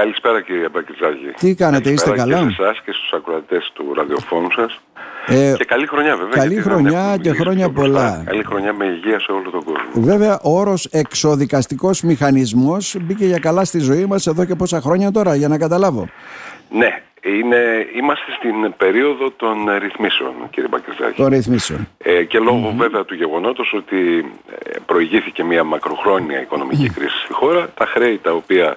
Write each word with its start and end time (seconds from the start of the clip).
Καλησπέρα 0.00 0.40
κύριε 0.40 0.68
Μπακητζάκη. 0.68 1.30
Τι 1.38 1.54
κάνετε, 1.54 1.90
είστε 1.90 2.10
καλά; 2.10 2.38
Και 2.38 2.54
σε 2.54 2.62
εσάς 2.62 2.80
και 2.84 2.92
στους 2.92 3.12
ακροατές 3.12 3.70
του 3.74 3.94
ραδιοφώνου 3.94 4.50
σας. 4.50 4.80
Ε, 5.26 5.52
και 5.56 5.64
καλή 5.64 5.86
χρονιά 5.86 6.16
βέβαια. 6.16 6.32
Καλή 6.32 6.60
χρονιά 6.60 7.16
και 7.22 7.32
χρόνια 7.32 7.70
πολλά. 7.70 8.22
Καλή 8.26 8.44
χρονιά 8.44 8.72
με 8.72 8.84
υγεία 8.84 9.20
σε 9.20 9.32
όλο 9.32 9.50
τον 9.50 9.64
κόσμο. 9.64 9.90
Βέβαια 9.94 10.38
ο 10.42 10.58
όρος 10.58 10.84
εξοδικαστικός 10.84 12.02
μηχανισμός 12.02 12.96
μπήκε 13.00 13.24
για 13.24 13.38
καλά 13.38 13.64
στη 13.64 13.78
ζωή 13.78 14.06
μας 14.06 14.26
εδώ 14.26 14.44
και 14.44 14.54
πόσα 14.54 14.80
χρόνια 14.80 15.10
τώρα 15.10 15.34
για 15.34 15.48
να 15.48 15.58
καταλάβω. 15.58 16.08
Ναι, 16.70 17.02
είναι, 17.22 17.86
είμαστε 17.96 18.32
στην 18.38 18.74
περίοδο 18.76 19.30
των 19.30 19.56
ρυθμίσεων, 19.78 20.32
κύριε 20.50 20.68
Μπακρυζάκη. 20.68 21.16
Των 21.16 21.26
ρυθμίσεων. 21.26 21.88
Ε, 21.98 22.24
και 22.24 22.38
λογω 22.38 22.74
βέβαια 22.76 23.04
του 23.04 23.14
γεγονότος 23.14 23.72
ότι 23.76 23.98
ε, 24.64 24.78
προηγήθηκε 24.86 25.44
μια 25.44 25.64
μακροχρόνια 25.64 26.40
οικονομική 26.40 26.88
κρίση 26.88 27.18
στη 27.24 27.32
χώρα, 27.32 27.70
τα 27.74 27.86
χρέη 27.86 28.18
τα 28.22 28.32
οποία 28.32 28.64
ε, 28.64 28.76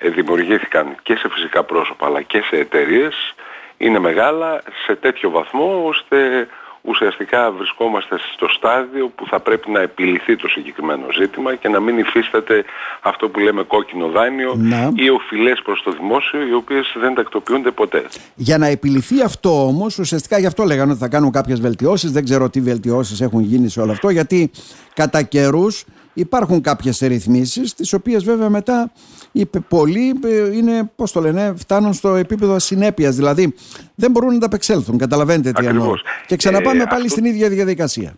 δημιουργήθηκαν 0.00 0.96
και 1.02 1.16
σε 1.16 1.28
φυσικά 1.28 1.62
πρόσωπα 1.64 2.06
αλλά 2.06 2.22
και 2.22 2.42
σε 2.50 2.56
εταιρείες 2.56 3.34
είναι 3.76 3.98
μεγάλα 3.98 4.62
σε 4.86 4.96
τέτοιο 4.96 5.30
βαθμό 5.30 5.84
ώστε 5.86 6.48
ουσιαστικά 6.82 7.50
βρισκόμαστε 7.50 8.16
στο 8.34 8.48
στάδιο 8.48 9.08
που 9.08 9.26
θα 9.26 9.40
πρέπει 9.40 9.70
να 9.70 9.80
επιληθεί 9.80 10.36
το 10.36 10.48
συγκεκριμένο 10.48 11.06
ζήτημα 11.20 11.54
και 11.54 11.68
να 11.68 11.80
μην 11.80 11.98
υφίσταται 11.98 12.64
αυτό 13.00 13.28
που 13.28 13.38
λέμε 13.38 13.62
κόκκινο 13.62 14.08
δάνειο 14.08 14.54
ναι. 14.54 14.88
ή 14.94 15.08
οφειλές 15.08 15.62
προς 15.64 15.82
το 15.82 15.90
δημόσιο 15.92 16.46
οι 16.46 16.52
οποίες 16.52 16.94
δεν 17.00 17.14
τακτοποιούνται 17.14 17.70
ποτέ. 17.70 18.04
Για 18.34 18.58
να 18.58 18.66
επιληθεί 18.66 19.22
αυτό 19.22 19.66
όμως, 19.66 19.98
ουσιαστικά 19.98 20.38
γι' 20.38 20.46
αυτό 20.46 20.64
λέγανε 20.64 20.90
ότι 20.90 21.00
θα 21.00 21.08
κάνουν 21.08 21.30
κάποιες 21.30 21.60
βελτιώσεις, 21.60 22.12
δεν 22.12 22.24
ξέρω 22.24 22.50
τι 22.50 22.60
βελτιώσεις 22.60 23.20
έχουν 23.20 23.40
γίνει 23.40 23.68
σε 23.68 23.80
όλο 23.80 23.92
αυτό, 23.92 24.10
γιατί 24.10 24.50
κατά 24.94 25.22
καιρούς 25.22 25.84
υπάρχουν 26.20 26.60
κάποιες 26.60 26.98
ρυθμίσεις, 26.98 27.74
τις 27.74 27.92
οποίες 27.92 28.24
βέβαια 28.24 28.48
μετά 28.48 28.92
είπε, 29.32 29.60
πολλοί 29.60 30.20
ε, 30.24 30.56
είναι, 30.56 30.90
πώς 30.96 31.12
το 31.12 31.20
λένε, 31.20 31.54
φτάνουν 31.56 31.92
στο 31.92 32.14
επίπεδο 32.14 32.54
ασυνέπειας, 32.54 33.14
δηλαδή 33.14 33.54
δεν 33.94 34.10
μπορούν 34.10 34.32
να 34.32 34.38
τα 34.38 34.46
απεξέλθουν, 34.46 34.98
καταλαβαίνετε 34.98 35.52
τι 35.52 35.66
εννοώ. 35.66 35.94
Και 36.26 36.36
ξαναπάμε 36.36 36.82
ε, 36.82 36.86
πάλι 36.88 37.08
στην 37.08 37.24
ίδια 37.24 37.48
διαδικασία. 37.48 38.14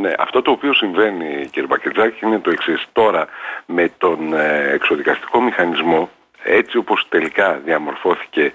Ναι, 0.00 0.12
αυτό 0.18 0.42
το 0.42 0.50
οποίο 0.50 0.74
συμβαίνει 0.74 1.46
κύριε 1.50 1.68
Μπακετζάκη 1.68 2.26
είναι 2.26 2.38
το 2.38 2.50
εξής. 2.50 2.86
Τώρα 2.92 3.26
με 3.66 3.92
τον 3.98 4.34
ε, 4.34 4.70
εξοδικαστικό 4.72 5.40
μηχανισμό 5.40 6.10
έτσι 6.44 6.76
όπως 6.76 7.06
τελικά 7.08 7.60
διαμορφώθηκε 7.64 8.52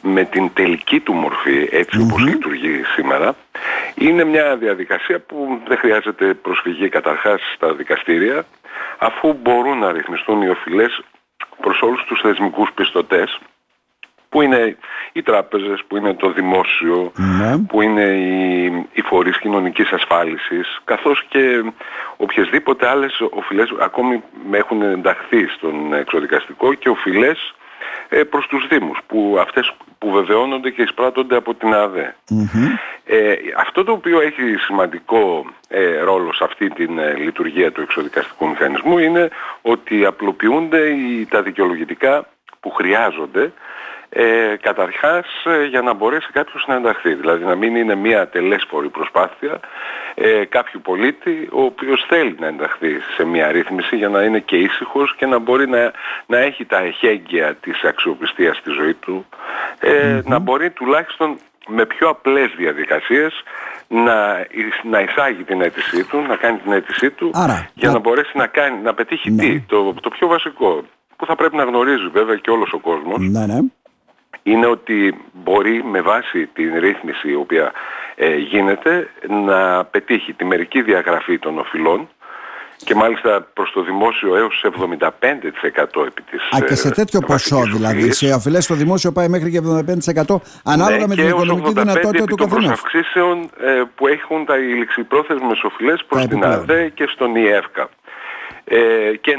με 0.00 0.24
την 0.24 0.50
τελική 0.52 1.00
του 1.00 1.12
μορφή 1.12 1.68
έτσι 1.70 2.00
όπως 2.00 2.20
λειτουργεί 2.20 2.82
σήμερα 2.94 3.34
είναι 3.98 4.24
μια 4.24 4.56
διαδικασία 4.56 5.20
που 5.20 5.60
δεν 5.66 5.78
χρειάζεται 5.78 6.34
προσφυγή 6.34 6.88
καταρχάς 6.88 7.40
στα 7.54 7.74
δικαστήρια 7.74 8.44
αφού 8.98 9.32
μπορούν 9.32 9.78
να 9.78 9.92
ρυθμιστούν 9.92 10.42
οι 10.42 10.48
οφειλές 10.48 11.02
προς 11.60 11.82
όλους 11.82 12.04
τους 12.04 12.20
θεσμικούς 12.20 12.72
πιστωτές 12.74 13.38
που 14.28 14.42
είναι 14.42 14.76
οι 15.12 15.22
τράπεζες, 15.22 15.84
που 15.86 15.96
είναι 15.96 16.14
το 16.14 16.32
δημόσιο, 16.32 17.12
ναι. 17.16 17.58
που 17.58 17.82
είναι 17.82 18.02
οι, 18.02 18.64
οι 18.92 19.02
φορείς 19.02 19.38
κοινωνικής 19.38 19.92
ασφάλισης, 19.92 20.80
καθώς 20.84 21.24
και 21.28 21.72
οποιασδήποτε 22.16 22.88
άλλες 22.88 23.20
οφειλές 23.30 23.74
ακόμη 23.80 24.22
με 24.48 24.58
έχουν 24.58 24.82
ενταχθεί 24.82 25.48
στον 25.48 25.92
εξοδικαστικό 25.92 26.74
και 26.74 26.88
οφειλές 26.88 27.54
ε, 28.08 28.22
προς 28.22 28.46
τους 28.46 28.66
Δήμους, 28.68 28.98
που 29.06 29.36
αυτές 29.40 29.72
που 29.98 30.10
βεβαιώνονται 30.10 30.70
και 30.70 30.82
εισπράττονται 30.82 31.36
από 31.36 31.54
την 31.54 31.74
ΑΔΕ. 31.74 32.14
Ε, 33.04 33.34
αυτό 33.56 33.84
το 33.84 33.92
οποίο 33.92 34.20
έχει 34.20 34.42
σημαντικό 34.58 35.46
ε, 35.68 35.98
ρόλο 35.98 36.32
σε 36.32 36.44
αυτή 36.44 36.70
τη 36.70 36.82
ε, 36.82 37.14
λειτουργία 37.14 37.72
του 37.72 37.80
εξοδικαστικού 37.80 38.48
μηχανισμού 38.48 38.98
είναι 38.98 39.28
ότι 39.62 40.04
απλοποιούνται 40.04 40.88
οι, 40.88 41.26
τα 41.26 41.42
δικαιολογητικά 41.42 42.28
που 42.60 42.70
χρειάζονται 42.70 43.52
ε, 44.10 44.56
καταρχάς 44.60 45.26
ε, 45.44 45.64
για 45.64 45.82
να 45.82 45.92
μπορέσει 45.94 46.28
κάποιος 46.32 46.64
να 46.68 46.74
ενταχθεί. 46.74 47.14
Δηλαδή 47.14 47.44
να 47.44 47.54
μην 47.54 47.76
είναι 47.76 47.94
μια 47.94 48.28
τελέσφορη 48.28 48.88
προσπάθεια 48.88 49.60
ε, 50.14 50.44
κάποιου 50.44 50.80
πολίτη 50.80 51.48
ο 51.52 51.62
οποίος 51.62 52.04
θέλει 52.08 52.36
να 52.38 52.46
ενταχθεί 52.46 53.00
σε 53.16 53.24
μια 53.24 53.52
ρύθμιση 53.52 53.96
για 53.96 54.08
να 54.08 54.22
είναι 54.22 54.38
και 54.38 54.56
ήσυχος 54.56 55.14
και 55.16 55.26
να 55.26 55.38
μπορεί 55.38 55.68
να, 55.68 55.92
να 56.26 56.38
έχει 56.38 56.64
τα 56.64 56.78
εχέγγυα 56.78 57.54
της 57.54 57.82
αξιοπιστίας 57.82 58.56
στη 58.56 58.70
ζωή 58.70 58.94
του 58.94 59.26
ε, 59.80 60.20
να 60.24 60.38
μπορεί 60.38 60.70
τουλάχιστον 60.70 61.38
με 61.68 61.86
πιο 61.86 62.08
απλές 62.08 62.54
διαδικασίες 62.56 63.42
να, 63.88 64.46
να 64.82 65.00
εισάγει 65.00 65.44
την 65.44 65.60
αίτησή 65.60 66.04
του, 66.04 66.20
να 66.28 66.36
κάνει 66.36 66.58
την 66.58 66.72
αίτησή 66.72 67.10
του 67.10 67.30
για 67.74 67.90
να 67.90 67.98
μπορέσει 67.98 68.36
να, 68.36 68.46
κάνει, 68.46 68.82
να 68.82 68.94
πετύχει 68.94 69.30
ναι. 69.30 69.42
τι, 69.42 69.60
το, 69.60 69.94
το 69.94 70.08
πιο 70.08 70.26
βασικό 70.26 70.84
που 71.16 71.26
θα 71.26 71.34
πρέπει 71.34 71.56
να 71.56 71.64
γνωρίζει 71.64 72.08
βέβαια 72.12 72.36
και 72.36 72.50
όλος 72.50 72.72
ο 72.72 72.78
κόσμος 72.78 73.18
ναι, 73.18 73.46
ναι 73.46 73.58
είναι 74.50 74.66
ότι 74.66 75.14
μπορεί 75.32 75.84
με 75.84 76.00
βάση 76.00 76.46
την 76.46 76.78
ρύθμιση 76.78 77.28
η 77.30 77.34
οποία 77.34 77.72
ε, 78.14 78.36
γίνεται 78.36 79.10
να 79.28 79.84
πετύχει 79.84 80.32
τη 80.32 80.44
μερική 80.44 80.82
διαγραφή 80.82 81.38
των 81.38 81.58
οφειλών 81.58 82.08
και 82.84 82.94
μάλιστα 82.94 83.46
προς 83.52 83.70
το 83.72 83.82
δημόσιο 83.82 84.36
έως 84.36 84.64
75% 85.00 86.06
επί 86.06 86.22
της 86.30 86.40
Α, 86.50 86.60
και 86.66 86.74
σε 86.74 86.88
ε, 86.88 86.90
τέτοιο 86.90 87.20
ποσό 87.20 87.62
δηλαδή. 87.62 88.12
Σε 88.12 88.32
οφειλές 88.34 88.64
στο 88.64 88.74
δημόσιο 88.74 89.12
πάει 89.12 89.28
μέχρι 89.28 89.50
και 89.50 89.60
75% 90.26 90.36
ανάλογα 90.64 91.00
ναι, 91.00 91.06
με 91.06 91.14
την 91.14 91.28
οικονομική 91.28 91.72
δυνατότητα 91.72 92.24
του 92.24 92.36
καθενός. 92.36 92.64
Και 92.64 92.72
αυξήσεων 92.72 93.50
ε, 93.60 93.82
που 93.94 94.06
έχουν 94.06 94.44
τα 94.44 94.58
ηλιξιπρόθεσμες 94.58 95.62
οφειλές 95.62 96.04
προς 96.08 96.26
την 96.26 96.44
ΑΔΕ 96.44 96.88
και 96.88 97.06
στον 97.14 97.36
ΙΕΦΚΑ 97.36 97.88
ε, 98.68 99.16
και 99.20 99.36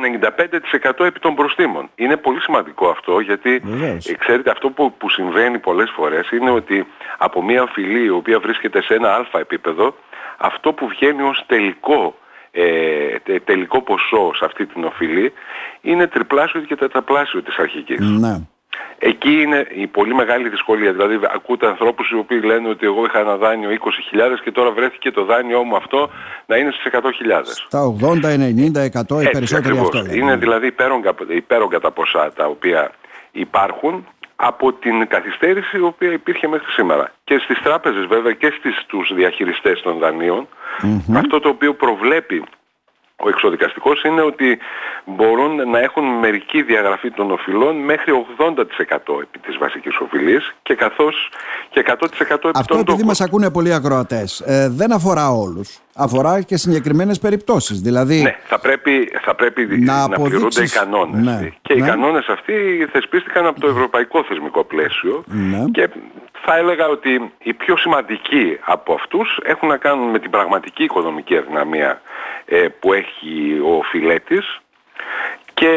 95% 1.00 1.06
επί 1.06 1.20
των 1.20 1.36
προστήμων. 1.36 1.90
Είναι 1.96 2.18
πολύ 2.18 2.42
σημαντικό 2.42 2.90
αυτό 2.90 3.20
γιατί 3.20 3.62
ε, 4.10 4.14
ξέρετε 4.14 4.52
αυτό 4.52 4.70
που, 4.70 4.94
που 4.98 5.10
συμβαίνει 5.10 5.60
πολλές 5.60 5.92
φορές 5.96 6.30
είναι 6.32 6.50
ότι 6.50 6.88
από 7.18 7.44
μια 7.44 7.66
φυλή 7.66 8.04
η 8.04 8.10
οποία 8.10 8.40
βρίσκεται 8.40 8.82
σε 8.82 8.94
ένα 8.94 9.16
α 9.16 9.40
επίπεδο 9.40 9.96
αυτό 10.38 10.74
που 10.74 10.88
βγαίνει 10.88 11.22
ως 11.22 11.44
τελικό 11.48 12.16
ε, 12.52 13.40
τελικό 13.44 13.82
ποσό 13.82 14.32
σε 14.36 14.46
αυτή 14.46 14.66
την 14.66 14.84
οφειλή 14.84 15.34
είναι 15.82 16.08
τριπλάσιο 16.08 16.62
και 16.62 16.76
τετραπλάσιο 16.76 17.42
της 17.44 17.58
αρχικής. 17.58 18.00
Ναι. 18.00 18.42
Εκεί 19.00 19.42
είναι 19.42 19.68
η 19.70 19.88
πολύ 19.88 20.14
μεγάλη 20.14 20.50
δυσκολία. 20.50 20.92
Δηλαδή 20.92 21.20
ακούτε 21.34 21.68
ανθρώπους 21.68 22.10
οι 22.10 22.16
οποίοι 22.16 22.42
λένε 22.44 22.70
ότι 22.70 22.86
εγώ 22.86 23.06
είχα 23.06 23.20
ένα 23.20 23.36
δάνειο 23.36 23.70
20.000 23.70 23.76
και 24.44 24.52
τώρα 24.52 24.72
βρέθηκε 24.72 25.12
το 25.12 25.26
δάνειό 25.26 25.64
μου 25.64 25.76
αυτό 25.76 26.10
να 26.46 26.58
είναι 26.58 26.72
στις 26.72 26.92
100.000. 26.94 27.02
Στα 27.44 27.96
80, 28.02 28.26
90, 28.26 29.18
100 29.18 29.24
ή 29.24 29.30
περισσότερο 29.30 29.80
αυτό. 29.80 30.06
Είναι 30.14 30.36
δηλαδή 30.36 30.68
υπέρογκα, 30.68 31.14
υπέρογκα 31.28 31.80
τα 31.80 31.92
ποσά 31.92 32.32
τα 32.36 32.46
οποία 32.46 32.92
υπάρχουν 33.32 34.08
από 34.36 34.74
την 34.74 35.08
καθυστέρηση 35.08 35.78
η 35.78 35.82
οποία 35.82 36.12
υπήρχε 36.12 36.48
μέχρι 36.48 36.72
σήμερα. 36.72 37.12
Και 37.24 37.38
στις 37.44 37.60
τράπεζες 37.64 38.06
βέβαια 38.06 38.34
και 38.34 38.54
στις, 38.58 38.76
στους 38.84 39.12
διαχειριστές 39.16 39.82
των 39.82 39.98
δανείων 39.98 40.48
αυτό 41.14 41.40
το 41.40 41.50
οποίο 41.50 41.74
προβλέπει 41.74 42.44
ο 43.24 43.30
εξοδικαστικός 43.30 44.04
είναι 44.04 44.22
ότι 44.22 44.58
μπορούν 45.06 45.70
να 45.70 45.80
έχουν 45.80 46.04
μερική 46.04 46.62
διαγραφή 46.62 47.12
των 47.12 47.32
οφειλών 47.32 47.76
μέχρι 47.76 48.26
80% 48.38 49.22
επί 49.22 49.40
της 49.40 49.58
βασικής 49.58 50.00
οφειλής 50.00 50.56
και 50.64 50.76
καθώς 50.76 51.30
και 51.70 51.84
100% 51.88 51.94
επί 52.30 52.50
Αυτό 52.54 52.76
των 52.76 52.80
επειδή 52.80 53.04
μας 53.04 53.22
ακούνε 53.22 53.50
πολλοί 53.50 53.74
ακροατές, 53.74 54.40
ε, 54.40 54.70
δεν 54.70 54.92
αφορά 54.92 55.30
όλους. 55.30 55.80
Αφορά 55.96 56.42
και 56.42 56.58
συγκεκριμένες 56.58 57.20
περιπτώσεις. 57.20 57.82
Δηλαδή, 57.82 58.22
ναι, 58.22 58.36
θα 58.48 58.60
πρέπει, 58.60 59.12
θα 59.22 59.36
πρέπει 59.36 59.68
να, 59.68 60.08
να 60.08 60.16
πληρούνται 60.16 60.64
οι 60.64 60.68
κανόνες. 60.68 61.24
Ναι, 61.24 61.50
και 61.62 61.74
ναι. 61.74 61.80
οι 61.80 61.88
κανόνες 61.88 62.28
αυτοί 62.28 62.88
θεσπίστηκαν 62.92 63.46
από 63.46 63.60
το 63.60 63.68
ευρωπαϊκό 63.68 64.24
θεσμικό 64.24 64.64
πλαίσιο 64.64 65.24
ναι. 65.28 65.66
και 65.72 65.90
θα 66.42 66.58
έλεγα 66.58 66.88
ότι 66.88 67.32
οι 67.44 67.54
πιο 67.54 67.78
σημαντικοί 67.78 68.58
από 68.62 68.94
αυτούς 68.94 69.40
έχουν 69.44 69.68
να 69.68 69.78
κάνουν 69.78 70.10
με 70.10 70.20
την 70.20 70.30
πραγματική 70.30 70.84
οικονομική 70.84 71.38
αδυναμία 71.38 72.02
ε, 72.46 72.68
που 72.80 72.94
έχει 72.94 73.60
ο 73.66 73.82
φιλέτης 73.82 74.60
και 75.54 75.72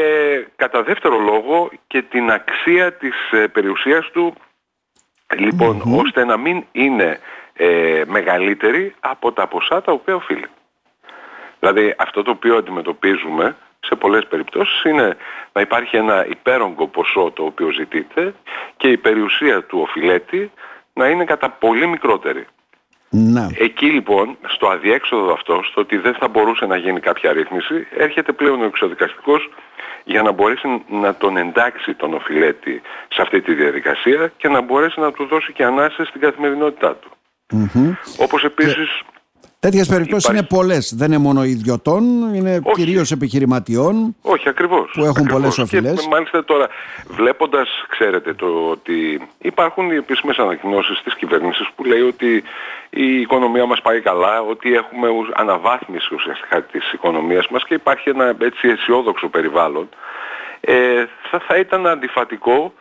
κατά 0.56 0.82
δεύτερο 0.82 1.18
λόγο 1.18 1.70
και 1.86 2.02
την 2.02 2.30
αξία 2.30 2.92
της 2.92 3.14
ε, 3.30 3.46
περιουσίας 3.46 4.10
του 4.10 4.34
λοιπόν 5.36 5.82
ώστε 6.04 6.24
να 6.24 6.36
μην 6.36 6.64
είναι 6.72 7.18
ε, 7.54 8.02
μεγαλύτερη 8.06 8.94
από 9.00 9.32
τα 9.32 9.46
ποσά 9.46 9.82
τα 9.82 9.92
οποία 9.92 10.14
οφείλει. 10.14 10.46
Δηλαδή 11.58 11.94
αυτό 11.98 12.22
το 12.22 12.30
οποίο 12.30 12.56
αντιμετωπίζουμε 12.56 13.56
σε 13.80 13.94
πολλές 13.94 14.26
περιπτώσεις 14.26 14.84
είναι 14.84 15.16
να 15.52 15.60
υπάρχει 15.60 15.96
ένα 15.96 16.26
υπέρογκο 16.26 16.86
ποσό 16.86 17.30
το 17.34 17.44
οποίο 17.44 17.70
ζητείται 17.70 18.34
και 18.76 18.88
η 18.88 18.96
περιουσία 18.96 19.62
του 19.62 19.78
οφειλέτη 19.80 20.50
να 20.92 21.08
είναι 21.08 21.24
κατά 21.24 21.50
πολύ 21.50 21.86
μικρότερη. 21.86 22.46
Να. 23.14 23.50
Εκεί 23.58 23.86
λοιπόν, 23.86 24.36
στο 24.46 24.68
αδιέξοδο 24.68 25.32
αυτό, 25.32 25.60
στο 25.70 25.80
ότι 25.80 25.96
δεν 25.96 26.14
θα 26.14 26.28
μπορούσε 26.28 26.66
να 26.66 26.76
γίνει 26.76 27.00
κάποια 27.00 27.32
ρύθμιση, 27.32 27.86
έρχεται 27.96 28.32
πλέον 28.32 28.60
ο 28.60 28.64
εξοδικαστικός 28.64 29.50
για 30.04 30.22
να 30.22 30.32
μπορέσει 30.32 30.82
να 30.88 31.14
τον 31.14 31.36
εντάξει 31.36 31.94
τον 31.94 32.14
οφειλέτη 32.14 32.82
σε 33.08 33.22
αυτή 33.22 33.40
τη 33.40 33.54
διαδικασία 33.54 34.32
και 34.36 34.48
να 34.48 34.60
μπορέσει 34.60 35.00
να 35.00 35.12
του 35.12 35.26
δώσει 35.26 35.52
και 35.52 35.64
ανάσες 35.64 36.08
στην 36.08 36.20
καθημερινότητά 36.20 36.96
του. 36.96 37.10
Mm 37.52 37.96
Όπως 38.18 38.44
επίσης 38.44 39.02
Τέτοιες 39.62 39.88
περιπτώσεις 39.88 40.30
είναι 40.30 40.42
πολλές. 40.42 40.94
Δεν 40.96 41.08
είναι 41.12 41.22
μόνο 41.22 41.44
ιδιωτών, 41.44 42.34
είναι 42.34 42.60
κυρίως 42.74 43.10
επιχειρηματιών. 43.10 44.16
Όχι, 44.22 44.48
ακριβώς. 44.48 44.90
Που 44.92 45.04
έχουν 45.04 45.26
πολλές 45.26 45.58
οφειλές. 45.58 46.06
Μάλιστα 46.06 46.44
τώρα, 46.44 46.68
βλέποντας, 47.08 47.68
ξέρετε, 47.88 48.34
το 48.34 48.46
ότι 48.70 49.28
υπάρχουν 49.38 49.90
οι 49.90 49.94
επίσημες 49.94 50.38
ανακοινώσεις 50.38 51.02
της 51.02 51.14
κυβέρνησης 51.14 51.68
που 51.74 51.84
λέει 51.84 52.00
ότι 52.00 52.42
η 52.90 53.20
οικονομία 53.20 53.66
μας 53.66 53.80
πάει 53.80 54.00
καλά, 54.00 54.40
ότι 54.40 54.74
έχουμε 54.74 55.08
αναβάθμιση 55.34 56.14
ουσιαστικά 56.14 56.62
της 56.62 56.92
οικονομίας 56.92 57.48
μας 57.48 57.64
και 57.64 57.74
υπάρχει 57.74 58.08
ένα 58.08 58.36
έτσι 58.40 58.68
αισιόδοξο 58.68 59.28
περιβάλλον. 59.28 59.88
Ε, 60.60 61.04
θα, 61.30 61.38
θα 61.46 61.56
ήταν 61.56 61.86
αντιφατικό 61.86 62.72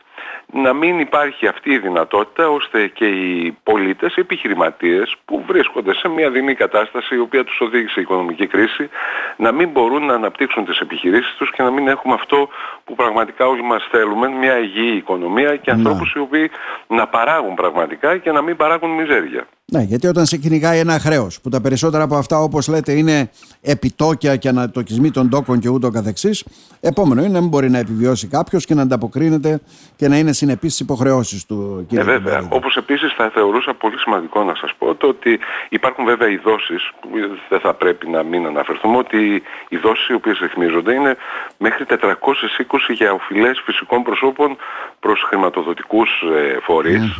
να 0.51 0.73
μην 0.73 0.99
υπάρχει 0.99 1.47
αυτή 1.47 1.71
η 1.71 1.77
δυνατότητα 1.77 2.49
ώστε 2.49 2.87
και 2.87 3.05
οι 3.05 3.57
πολίτες, 3.63 4.15
οι 4.15 4.19
επιχειρηματίες 4.19 5.15
που 5.25 5.43
βρίσκονται 5.47 5.93
σε 5.93 6.07
μια 6.07 6.29
δινή 6.29 6.53
κατάσταση 6.55 7.15
η 7.15 7.19
οποία 7.19 7.43
τους 7.43 7.59
οδήγησε 7.61 7.99
η 7.99 8.01
οικονομική 8.01 8.47
κρίση 8.47 8.89
να 9.37 9.51
μην 9.51 9.69
μπορούν 9.69 10.05
να 10.05 10.13
αναπτύξουν 10.13 10.65
τις 10.65 10.79
επιχειρήσεις 10.79 11.35
τους 11.37 11.51
και 11.51 11.63
να 11.63 11.71
μην 11.71 11.87
έχουμε 11.87 12.13
αυτό 12.13 12.49
που 12.83 12.95
πραγματικά 12.95 13.47
όλοι 13.47 13.63
μας 13.63 13.87
θέλουμε, 13.91 14.27
μια 14.27 14.57
υγιή 14.57 14.93
οικονομία 14.97 15.55
και 15.55 15.71
ναι. 15.71 15.77
ανθρώπους 15.77 16.13
οι 16.13 16.19
οποίοι 16.19 16.51
να 16.87 17.07
παράγουν 17.07 17.53
πραγματικά 17.55 18.17
και 18.17 18.31
να 18.31 18.41
μην 18.41 18.55
παράγουν 18.55 18.89
μιζέρια. 18.89 19.47
Ναι, 19.73 19.81
γιατί 19.81 20.07
όταν 20.07 20.25
σε 20.25 20.37
κυνηγάει 20.37 20.79
ένα 20.79 20.99
χρέος, 20.99 21.41
που 21.41 21.49
τα 21.49 21.61
περισσότερα 21.61 22.03
από 22.03 22.15
αυτά, 22.15 22.37
όπως 22.37 22.67
λέτε, 22.67 22.91
είναι 22.91 23.29
επιτόκια 23.61 24.35
και 24.35 24.47
ανατοκισμοί 24.47 25.11
των 25.11 25.29
τόκων 25.29 25.59
και 25.59 25.69
ούτω 25.69 25.89
καθεξής, 25.89 26.45
επόμενο 26.81 27.21
είναι 27.21 27.33
να 27.33 27.39
μην 27.39 27.49
μπορεί 27.49 27.69
να 27.69 27.77
επιβιώσει 27.77 28.27
κάποιος 28.27 28.65
και 28.65 28.73
να 28.73 28.81
ανταποκρίνεται 28.81 29.61
και 29.95 30.07
να 30.07 30.17
είναι 30.17 30.33
συνεπής 30.33 30.73
στις 30.73 30.85
υποχρεώσεις 30.85 31.45
του, 31.45 31.85
κύριε 31.87 32.03
Ε, 32.03 32.07
βέβαια. 32.07 32.47
Όπως 32.49 32.75
επίσης 32.75 33.13
θα 33.13 33.29
θεωρούσα 33.33 33.73
πολύ 33.73 33.97
σημαντικό 33.97 34.43
να 34.43 34.55
σας 34.55 34.71
πω 34.77 34.95
το 34.95 35.07
ότι 35.07 35.39
υπάρχουν 35.69 36.05
βέβαια 36.05 36.29
οι 36.29 36.37
δόσεις, 36.37 36.91
που 37.01 37.09
δεν 37.49 37.59
θα 37.59 37.73
πρέπει 37.73 38.09
να 38.09 38.23
μην 38.23 38.45
αναφερθούμε, 38.45 38.97
ότι 38.97 39.43
οι 39.69 39.77
δόσεις 39.77 40.07
οι 40.07 40.13
οποίες 40.13 40.39
ρυθμίζονται 40.39 40.93
είναι 40.93 41.15
μέχρι 41.57 41.85
420 41.85 42.93
για 42.93 43.11
οφειλές 43.11 43.61
φυσικών 43.65 44.03
προσώπων 44.03 44.57
προς 44.99 45.21
χρηματοδοτικούς 45.27 46.09
ε, 46.21 46.59
φορείς. 46.61 47.19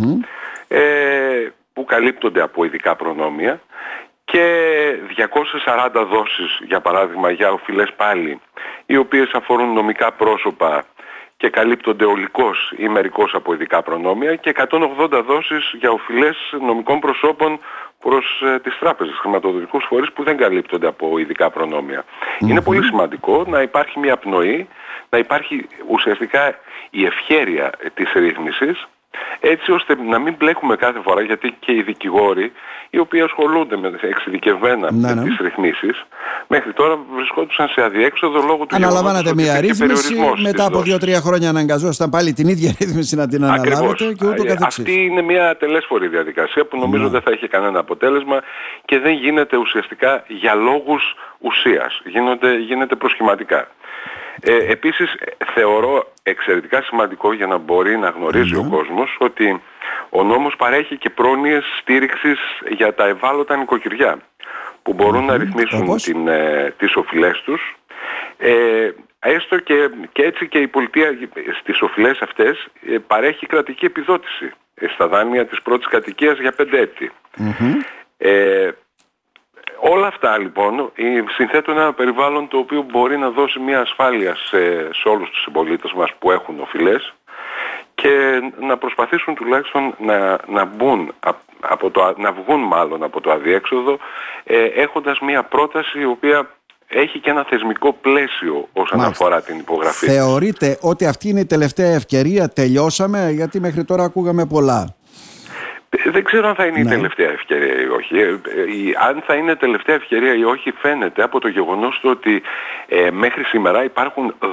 Ε, 0.68 0.80
που 1.74 1.86
καλύπτονται 1.86 2.42
από 2.42 2.64
ειδικά 2.64 2.96
προνόμια 2.96 3.62
και 4.24 4.46
240 5.94 6.06
δόσεις 6.10 6.60
για 6.68 6.82
παράδειγμα 6.82 7.32
για 7.32 7.52
οφειλές 7.52 7.94
πάλι 7.96 8.42
οι 8.86 8.98
οποίες 8.98 9.32
αφορούν 9.34 9.74
νομικά 9.74 10.12
πρόσωπα 10.12 10.86
και 11.38 11.50
καλύπτονται 11.50 12.06
ολικώς 12.06 12.74
ή 12.78 12.88
μερικώς 12.88 13.34
από 13.34 13.54
ειδικά 13.54 13.82
προνόμια 13.82 14.36
και 14.36 14.54
180 14.56 15.24
δόσεις 15.28 15.72
για 15.80 15.92
οφειλές 15.92 16.38
νομικών 16.62 17.00
προσώπων 17.00 17.60
προς 18.00 18.42
ε, 18.42 18.60
τις 18.60 18.78
τράπεζες, 18.80 19.18
χρηματοδοτικούς 19.18 19.86
φορείς 19.88 20.12
που 20.12 20.24
δεν 20.24 20.38
καλύπτονται 20.38 20.88
από 20.88 21.18
ειδικά 21.18 21.52
Είναι 22.40 22.62
πολύ 22.62 22.84
σημαντικό 22.84 23.44
να 23.48 23.62
υπάρχει 23.62 24.00
μια 24.00 24.18
πνοή, 24.18 24.68
να 25.10 25.18
υπάρχει 25.18 25.68
ουσιαστικά 25.88 26.60
η 26.90 27.06
ευχέρεια 27.06 27.72
της 27.94 28.12
ρύθμισης 28.14 28.88
έτσι 29.40 29.72
ώστε 29.72 29.96
να 29.96 30.20
μην 30.20 30.36
μπλέκουμε 30.38 30.76
κάθε 30.76 31.00
φορά 31.04 31.22
γιατί 31.22 31.56
και 31.60 31.72
οι 31.72 31.82
δικηγόροι 31.82 32.52
οι 32.90 33.00
οποίοι 33.00 33.22
ασχολούνται 33.22 33.78
με 33.78 33.92
εξειδικευμένα 34.02 34.92
ναι, 34.92 35.08
με 35.08 35.14
ναι. 35.14 35.24
τις 35.24 35.38
ρυθμίσεις 35.42 36.06
μέχρι 36.48 36.74
τώρα 36.74 36.98
βρισκόντουσαν 37.16 37.68
σε 37.68 37.82
αδιέξοδο 37.82 38.42
λόγω 38.42 38.66
του 38.66 38.76
Αναλαμβάνατε 38.76 39.34
μια 39.34 39.60
ρύθμιση, 39.60 40.16
μετά 40.42 40.66
από 40.66 40.82
δύο-τρία 40.82 41.22
χρόνια 41.22 41.50
αναγκαζόσασταν 41.50 42.10
πάλι 42.10 42.34
την 42.34 42.48
ίδια 42.48 42.76
ρύθμιση 42.80 43.16
να 43.16 43.28
την 43.28 43.44
αναλάβετε 43.44 44.14
και 44.14 44.28
ούτω 44.28 44.44
καθεξής. 44.44 44.80
Αυτή 44.80 45.06
είναι 45.06 45.22
μια 45.22 45.58
τελέσφορη 45.58 46.08
διαδικασία 46.08 46.66
που 46.66 46.78
νομίζω 46.78 47.04
ναι. 47.04 47.10
δεν 47.10 47.22
θα 47.22 47.32
έχει 47.32 47.48
κανένα 47.48 47.80
αποτέλεσμα 47.80 48.42
και 48.86 49.00
δεν 49.00 49.14
γίνεται 49.14 49.58
ουσιαστικά 49.58 50.24
για 50.28 50.54
λόγους 50.54 51.16
ουσίας, 51.40 52.02
γίνεται, 52.06 52.56
γίνεται 52.56 52.96
προσχηματικά. 52.96 53.68
Ε, 54.42 54.72
επίσης 54.72 55.16
θεωρώ 55.54 56.12
εξαιρετικά 56.24 56.82
σημαντικό 56.82 57.34
για 57.34 57.48
να 57.48 57.58
μπορεί 57.58 57.98
να 57.98 58.10
γνωριζει 58.10 58.56
ο 58.56 58.68
κόσμος 58.70 59.16
ότι 59.20 59.62
ο 60.10 60.24
νόμος 60.24 60.56
παρέχει 60.56 60.98
και 60.98 61.10
πρόνοιες 61.10 61.64
στήριξης 61.80 62.40
για 62.70 62.94
τα 62.94 63.08
ευάλωτα 63.08 63.56
νοικοκυριά 63.56 64.20
που 64.84 64.94
μπορουν 64.94 65.26
να 65.26 65.38
ρυθμίσουν 65.38 65.98
την, 65.98 66.28
ε, 66.28 66.74
τις 66.78 66.96
οφειλές 66.96 67.42
τους. 67.46 67.76
Ε, 68.38 68.90
έστω 69.20 69.60
και, 69.60 69.90
και 70.12 70.24
έτσι 70.24 70.48
και 70.48 70.58
η 70.58 70.68
πολιτεία 70.68 71.18
στις 71.60 71.82
οφειλές 71.82 72.20
αυτές 72.22 72.68
ε, 72.88 72.98
παρέχει 73.08 73.46
κρατική 73.46 73.86
επιδότηση 73.86 74.52
στα 74.94 75.08
δάνεια 75.08 75.46
της 75.46 75.62
πρώτης 75.62 75.88
κατοικίας 75.88 76.40
για 76.40 76.52
πέντε 76.52 76.80
έτη. 76.80 77.12
Ε, 78.18 78.70
Όλα 79.84 80.08
αυτά 80.08 80.38
λοιπόν 80.38 80.92
συνθέτουν 81.36 81.78
ένα 81.78 81.94
περιβάλλον 81.94 82.48
το 82.48 82.58
οποίο 82.58 82.86
μπορεί 82.92 83.18
να 83.18 83.30
δώσει 83.30 83.60
μια 83.60 83.80
ασφάλεια 83.80 84.36
σε, 84.36 84.60
σε 84.94 85.08
όλους 85.10 85.30
τους 85.30 85.42
συμπολίτες 85.42 85.92
μας 85.94 86.10
που 86.20 86.32
έχουν 86.32 86.60
οφειλές 86.60 87.14
και 87.96 88.42
να 88.60 88.78
προσπαθήσουν 88.78 89.36
τουλάχιστον 89.36 89.96
να, 89.98 90.38
να, 90.48 90.66
μπουν 90.66 91.14
από 91.60 91.90
το, 91.90 92.14
να 92.18 92.32
βγουν 92.32 92.60
μάλλον 92.60 93.04
από 93.04 93.22
το 93.22 93.32
αδιέξοδο 93.32 93.98
ε, 94.44 94.64
έχοντας 94.64 95.20
μια 95.20 95.44
πρόταση 95.44 96.00
η 96.00 96.06
οποία 96.06 96.50
έχει 96.88 97.20
και 97.20 97.30
ένα 97.30 97.46
θεσμικό 97.50 97.94
πλαίσιο 97.94 98.68
όσον 98.74 99.02
αφορά 99.02 99.42
την 99.42 99.58
υπογραφή. 99.58 100.06
Θεωρείτε 100.06 100.78
ότι 100.82 101.06
αυτή 101.06 101.30
είναι 101.30 101.40
η 101.40 101.46
τελευταία 101.46 101.94
ευκαιρία, 101.94 102.50
τελειώσαμε, 102.50 103.32
γιατί 103.32 103.60
μέχρι 103.60 103.84
τώρα 103.84 104.04
ακούγαμε 104.04 104.46
πολλά. 104.46 104.96
Δεν 106.12 106.24
ξέρω 106.24 106.48
αν 106.48 106.56
θα 106.56 106.66
είναι 106.66 106.80
η 106.80 106.84
ναι. 106.84 106.90
τελευταία 106.90 107.32
ευκαιρία 107.32 107.82
ή 107.82 107.88
όχι. 107.88 108.20
Ε, 108.20 108.28
ε, 108.28 108.40
αν 109.08 109.24
θα 109.26 109.36
είναι 109.36 109.56
τελευταία 109.56 109.96
ευκαιρία 109.96 110.36
ή 110.36 110.44
όχι 110.44 110.72
φαίνεται 110.72 111.24
από 111.24 111.40
το 111.40 111.48
γεγονός 111.48 112.00
ότι 112.04 112.42
ε, 112.88 113.12
μέχρι 113.12 113.44
σήμερα 113.44 113.84
υπάρχουν 113.84 114.36
12.000 114.40 114.46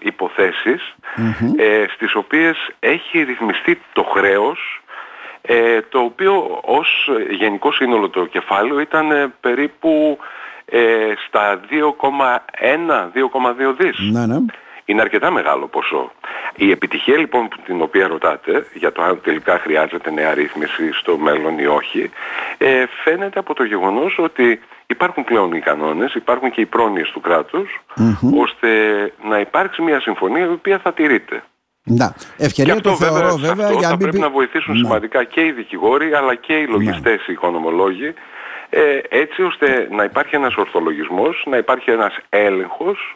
υποθέσεις 0.00 0.94
ε, 1.56 1.84
στις 1.94 2.14
οποίες 2.14 2.56
έχει 2.78 3.22
ρυθμιστεί 3.22 3.80
το 3.92 4.02
χρέος 4.02 4.80
το 5.88 5.98
οποίο 5.98 6.60
ως 6.64 7.10
γενικό 7.30 7.72
σύνολο 7.72 8.08
το 8.08 8.26
κεφάλαιο 8.26 8.80
ήταν 8.80 9.34
περίπου 9.40 10.18
στα 11.26 11.60
2,1-2,2 11.70 13.74
δις. 13.78 13.98
Ναι, 14.12 14.26
ναι 14.26 14.38
είναι 14.86 15.00
αρκετά 15.00 15.30
μεγάλο 15.30 15.66
ποσό. 15.66 16.12
Η 16.56 16.70
επιτυχία 16.70 17.16
λοιπόν 17.16 17.48
την 17.64 17.82
οποία 17.82 18.06
ρωτάτε 18.06 18.66
για 18.74 18.92
το 18.92 19.02
αν 19.02 19.20
τελικά 19.22 19.58
χρειάζεται 19.58 20.10
νέα 20.10 20.34
ρύθμιση 20.34 20.92
στο 20.92 21.18
μέλλον 21.18 21.58
ή 21.58 21.66
όχι 21.66 22.10
ε, 22.58 22.84
φαίνεται 23.04 23.38
από 23.38 23.54
το 23.54 23.64
γεγονός 23.64 24.18
ότι 24.18 24.60
υπάρχουν 24.86 25.24
πλέον 25.24 25.52
οι 25.52 25.60
κανόνες, 25.60 26.14
υπάρχουν 26.14 26.50
και 26.50 26.60
οι 26.60 26.66
πρόνοιες 26.66 27.10
του 27.10 27.20
κρατους 27.20 27.80
ώστε 28.36 28.68
να 29.28 29.38
υπάρξει 29.40 29.82
μια 29.82 30.00
συμφωνία 30.00 30.44
η 30.44 30.48
οποία 30.48 30.78
θα 30.78 30.92
τηρείται. 30.92 31.42
Να, 31.88 32.14
ευκαιρία 32.36 32.72
και 32.72 32.78
αυτό, 32.78 32.90
το 32.90 32.96
θεωρώ 32.96 33.36
βέβαια, 33.36 33.54
βέβαια 33.54 33.66
αυτό 33.66 33.82
θα 33.82 33.96
πρέπει 33.96 34.18
να 34.18 34.30
βοηθήσουν 34.30 34.74
να. 34.74 34.78
σημαντικά 34.78 35.24
και 35.24 35.40
οι 35.40 35.52
δικηγόροι 35.52 36.14
αλλά 36.14 36.34
και 36.34 36.52
οι 36.52 36.66
λογιστές, 36.66 37.26
οι 37.26 37.32
οικονομολόγοι 37.32 38.14
ε, 38.70 38.98
έτσι 39.08 39.42
ώστε 39.42 39.88
να 39.90 40.04
υπάρχει 40.04 40.34
ένας 40.34 40.54
ορθολογισμός, 40.56 41.44
να 41.50 41.56
υπάρχει 41.56 41.90
ένας 41.90 42.16
έλεγχος 42.28 43.15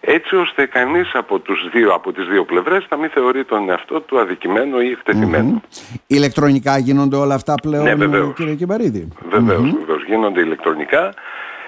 έτσι 0.00 0.36
ώστε 0.36 0.66
κανείς 0.66 1.10
από, 1.14 1.38
τους 1.38 1.68
δύο, 1.72 1.92
από 1.92 2.12
τις 2.12 2.26
δύο 2.26 2.44
πλευρές 2.44 2.86
να 2.90 2.96
μην 2.96 3.10
θεωρεί 3.10 3.44
τον 3.44 3.70
εαυτό 3.70 4.00
του 4.00 4.20
αδικημένο 4.20 4.80
ή 4.80 4.90
εκτεθειμένο. 4.90 5.62
Ηλεκτρονικά 6.06 6.78
γίνονται 6.78 7.16
όλα 7.16 7.34
αυτά 7.34 7.54
πλέον 7.62 7.84
ναι, 7.84 7.94
βεβαίως. 7.94 8.34
κύριε 8.34 8.54
Κιμπαρίδη; 8.54 9.08
Βεβαίως, 9.28 9.60
mm-hmm. 9.60 9.78
βεβαίως 9.78 10.04
γίνονται 10.04 10.40
ηλεκτρονικά 10.40 11.14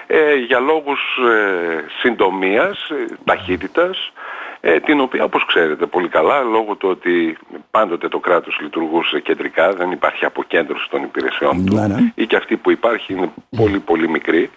ε, 0.07 0.35
για 0.35 0.59
λόγους 0.59 0.99
ε, 1.17 1.83
συντομίας, 2.01 2.89
ε, 2.89 3.15
ταχύτητας 3.23 4.11
ε, 4.61 4.79
την 4.79 4.99
οποία 4.99 5.23
όπως 5.23 5.45
ξέρετε 5.45 5.85
πολύ 5.85 6.07
καλά 6.07 6.41
λόγω 6.41 6.75
του 6.75 6.89
ότι 6.89 7.37
πάντοτε 7.71 8.07
το 8.07 8.19
κράτος 8.19 8.59
λειτουργούσε 8.61 9.19
κεντρικά 9.19 9.73
δεν 9.73 9.91
υπάρχει 9.91 10.25
αποκέντρωση 10.25 10.89
των 10.89 11.03
υπηρεσιών 11.03 11.65
του 11.65 11.75
ναι. 11.75 12.11
ή 12.15 12.27
και 12.27 12.35
αυτή 12.35 12.57
που 12.57 12.71
υπάρχει 12.71 13.13
είναι 13.13 13.31
πολύ 13.57 13.79
πολύ 13.79 14.09
μικρή 14.09 14.49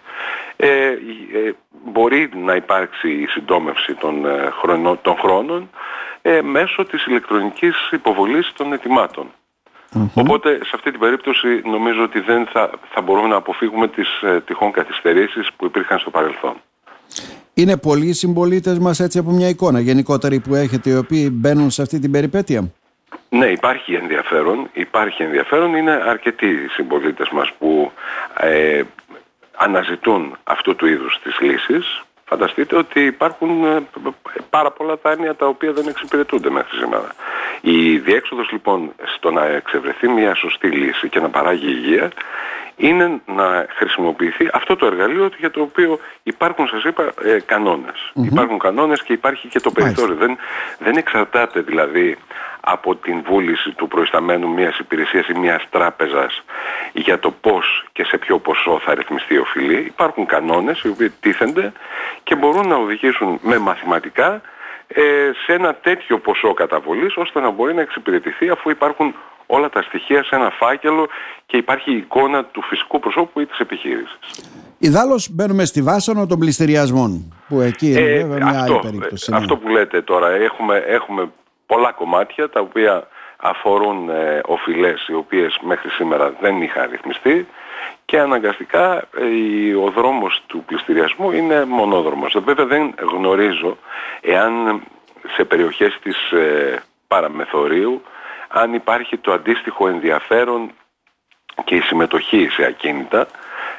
ε, 0.56 0.66
ε, 0.66 0.96
μπορεί 1.84 2.30
να 2.34 2.54
υπάρξει 2.54 3.10
η 3.10 3.26
συντόμευση 3.26 3.94
των, 3.94 4.26
ε, 4.26 4.50
χρονο, 4.60 4.98
των 5.02 5.16
χρόνων 5.16 5.70
ε, 6.22 6.42
μέσω 6.42 6.84
της 6.84 7.06
ηλεκτρονικής 7.06 7.90
υποβολής 7.90 8.52
των 8.56 8.72
ετοιμάτων. 8.72 9.26
Οπότε 10.14 10.54
σε 10.64 10.70
αυτή 10.74 10.90
την 10.90 11.00
περίπτωση 11.00 11.62
νομίζω 11.64 12.02
ότι 12.02 12.20
δεν 12.20 12.46
θα, 12.46 12.70
θα 12.90 13.00
μπορούμε 13.00 13.28
να 13.28 13.36
αποφύγουμε 13.36 13.88
τις 13.88 14.22
ε, 14.22 14.40
τυχόν 14.40 14.72
καθυστερήσεις 14.72 15.52
που 15.56 15.64
υπήρχαν 15.64 15.98
στο 15.98 16.10
παρελθόν. 16.10 16.54
Είναι 17.54 17.76
πολλοί 17.76 18.06
οι 18.06 18.12
συμπολίτες 18.12 18.78
μας 18.78 19.00
έτσι 19.00 19.18
από 19.18 19.30
μια 19.30 19.48
εικόνα 19.48 19.80
γενικότερη 19.80 20.40
που 20.40 20.54
έχετε, 20.54 20.90
οι 20.90 20.96
οποίοι 20.96 21.28
μπαίνουν 21.32 21.70
σε 21.70 21.82
αυτή 21.82 21.98
την 21.98 22.10
περιπέτεια; 22.10 22.72
Ναι, 23.28 23.46
υπάρχει 23.46 23.94
ενδιαφέρον. 23.94 24.68
Υπάρχει 24.72 25.22
ενδιαφέρον. 25.22 25.74
Είναι 25.74 25.90
αρκετοί 25.90 26.46
οι 26.46 26.68
συμπολίτες 26.68 27.28
μας 27.30 27.52
που 27.58 27.92
ε, 28.36 28.82
αναζητούν 29.56 30.36
αυτού 30.44 30.76
του 30.76 30.86
είδους 30.86 31.20
τις 31.22 31.40
λύσεις. 31.40 32.02
Φανταστείτε 32.24 32.76
ότι 32.76 33.00
υπάρχουν 33.04 33.64
ε, 33.64 33.82
πάρα 34.50 34.70
πολλά 34.70 34.96
δάνεια 35.02 35.34
τα 35.34 35.46
οποία 35.46 35.72
δεν 35.72 35.88
εξυπηρετούνται 35.88 36.50
μέχρι 36.50 36.76
σήμερα. 36.78 37.14
Η 37.60 37.98
διέξοδος 37.98 38.50
λοιπόν 38.52 38.92
στο 39.16 39.30
να 39.30 39.44
εξευρεθεί 39.44 40.08
μια 40.08 40.34
σωστή 40.34 40.68
λύση 40.68 41.08
και 41.08 41.20
να 41.20 41.28
παράγει 41.28 41.66
υγεία 41.66 42.10
είναι 42.82 43.20
να 43.26 43.66
χρησιμοποιηθεί 43.68 44.48
αυτό 44.52 44.76
το 44.76 44.86
εργαλείο 44.86 45.30
για 45.38 45.50
το 45.50 45.60
οποίο 45.60 45.98
υπάρχουν, 46.22 46.66
σας 46.66 46.84
είπα, 46.84 47.12
ε, 47.24 47.38
κανονες 47.46 48.12
Υπάρχουν 48.14 48.58
κανόνες 48.58 49.02
και 49.02 49.12
υπάρχει 49.12 49.48
και 49.48 49.60
το 49.60 49.70
περιθώριο. 49.70 50.14
Δεν, 50.14 50.36
δεν 50.78 50.96
εξαρτάται 50.96 51.60
δηλαδή 51.60 52.16
από 52.60 52.96
την 52.96 53.22
βούληση 53.26 53.70
του 53.70 53.88
προϊσταμένου 53.88 54.48
μιας 54.48 54.78
υπηρεσίας 54.78 55.28
ή 55.28 55.38
μιας 55.38 55.66
τράπεζας 55.70 56.44
για 56.92 57.18
το 57.18 57.30
πώς 57.30 57.84
και 57.92 58.04
σε 58.04 58.18
ποιο 58.18 58.38
ποσό 58.38 58.80
θα 58.84 58.94
ρυθμιστεί 58.94 59.36
ο 59.38 59.44
φιλή. 59.44 59.78
Υπάρχουν 59.78 60.26
κανόνες 60.26 60.80
οι 60.80 60.88
οποίοι 60.88 61.10
τίθενται 61.20 61.72
και 62.22 62.34
μπορούν 62.34 62.68
να 62.68 62.76
οδηγήσουν 62.76 63.38
με 63.42 63.58
μαθηματικά 63.58 64.40
ε, 64.94 65.02
σε 65.44 65.52
ένα 65.52 65.74
τέτοιο 65.74 66.18
ποσό 66.18 66.54
καταβολής 66.54 67.16
ώστε 67.16 67.40
να 67.40 67.50
μπορεί 67.50 67.74
να 67.74 67.80
εξυπηρετηθεί 67.80 68.50
αφού 68.50 68.70
υπάρχουν 68.70 69.14
όλα 69.46 69.68
τα 69.70 69.82
στοιχεία 69.82 70.24
σε 70.24 70.34
ένα 70.36 70.50
φάκελο 70.50 71.08
και 71.46 71.56
υπάρχει 71.56 71.92
η 71.92 71.96
εικόνα 71.96 72.44
του 72.44 72.62
φυσικού 72.62 72.98
προσώπου 72.98 73.40
ή 73.40 73.46
της 73.46 73.58
επιχείρησης. 73.58 74.18
Ιδάλλως 74.78 75.28
μπαίνουμε 75.30 75.64
στη 75.64 75.82
βάσανο 75.82 76.26
των 76.26 76.38
πληστηριασμών 76.38 77.34
που 77.48 77.60
εκεί 77.60 77.90
είναι 77.90 78.00
ε, 78.00 78.24
βέβαια 78.24 78.36
μια 78.36 78.60
αυτό, 78.60 78.72
άλλη 78.72 78.80
περίπτωση. 78.82 79.30
Ναι. 79.30 79.36
Αυτό 79.36 79.56
που 79.56 79.68
λέτε 79.68 80.02
τώρα 80.02 80.30
έχουμε, 80.30 80.76
έχουμε 80.76 81.30
πολλά 81.66 81.92
κομμάτια 81.92 82.50
τα 82.50 82.60
οποία 82.60 83.08
αφορούν 83.36 84.08
ε, 84.08 84.40
οφειλές 84.44 85.06
οι 85.08 85.14
οποίες 85.14 85.58
μέχρι 85.62 85.88
σήμερα 85.88 86.32
δεν 86.40 86.62
είχαν 86.62 86.90
ρυθμιστεί 86.90 87.46
και 88.04 88.18
αναγκαστικά 88.18 88.96
ε, 88.96 89.74
ο 89.74 89.90
δρόμος 89.90 90.42
του 90.46 90.64
πληστηριασμού 90.66 91.32
είναι 91.32 91.64
μονόδρομος. 91.64 92.36
Βέβαια 92.44 92.66
δεν 92.66 92.94
γνωρίζω 93.12 93.76
εάν 94.20 94.82
σε 95.34 95.44
περιοχές 95.44 95.98
της 96.02 96.30
ε, 96.30 96.82
παραμεθορίου 97.08 98.02
αν 98.52 98.74
υπάρχει 98.74 99.18
το 99.18 99.32
αντίστοιχο 99.32 99.88
ενδιαφέρον 99.88 100.70
και 101.64 101.74
η 101.74 101.80
συμμετοχή 101.80 102.48
σε 102.50 102.64
ακίνητα 102.64 103.26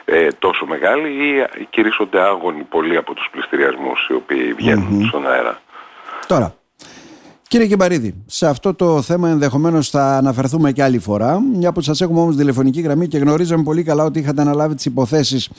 ε, 0.05 0.27
τόσο 0.39 0.65
μεγάλη 0.65 1.09
ή 1.09 1.47
κηρύσσονται 1.69 2.19
άγωνοι 2.19 2.63
πολλοί 2.63 2.97
από 2.97 3.13
τους 3.13 3.27
πληστηριασμούς 3.31 4.07
οι 4.09 4.13
οποίοι 4.13 4.55
στον 5.07 5.27
αέρα. 5.27 5.61
Τώρα, 6.27 6.55
Κύριε 7.53 7.67
Κεμπαρίδη, 7.67 8.23
σε 8.25 8.47
αυτό 8.47 8.73
το 8.73 9.01
θέμα 9.01 9.29
ενδεχομένως 9.29 9.89
θα 9.89 10.17
αναφερθούμε 10.17 10.71
και 10.71 10.83
άλλη 10.83 10.99
φορά. 10.99 11.39
Μια 11.55 11.71
που 11.71 11.81
σας 11.81 12.01
έχουμε 12.01 12.19
όμως 12.19 12.35
τηλεφωνική 12.35 12.81
γραμμή 12.81 13.07
και 13.07 13.17
γνωρίζαμε 13.17 13.63
πολύ 13.63 13.83
καλά 13.83 14.03
ότι 14.03 14.19
είχατε 14.19 14.41
αναλάβει 14.41 14.75
τις 14.75 14.85
υποθέσεις 14.85 15.49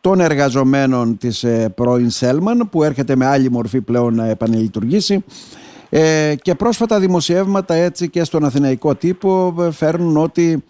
των 0.00 0.20
εργαζομένων 0.20 1.18
της 1.18 1.44
ε, 1.44 1.72
πρώην 1.74 2.10
Σέλμαν, 2.10 2.68
που 2.70 2.82
έρχεται 2.82 3.16
με 3.16 3.26
άλλη 3.26 3.50
μορφή 3.50 3.80
πλέον 3.80 4.14
να 4.14 4.26
επανελειτουργήσει. 4.26 5.24
Ε, 5.94 6.34
και 6.42 6.54
πρόσφατα 6.54 7.00
δημοσιεύματα 7.00 7.74
έτσι 7.74 8.08
και 8.08 8.24
στον 8.24 8.44
Αθηναϊκό 8.44 8.94
τύπο 8.94 9.54
ε, 9.60 9.70
φέρνουν 9.70 10.16
ότι 10.16 10.64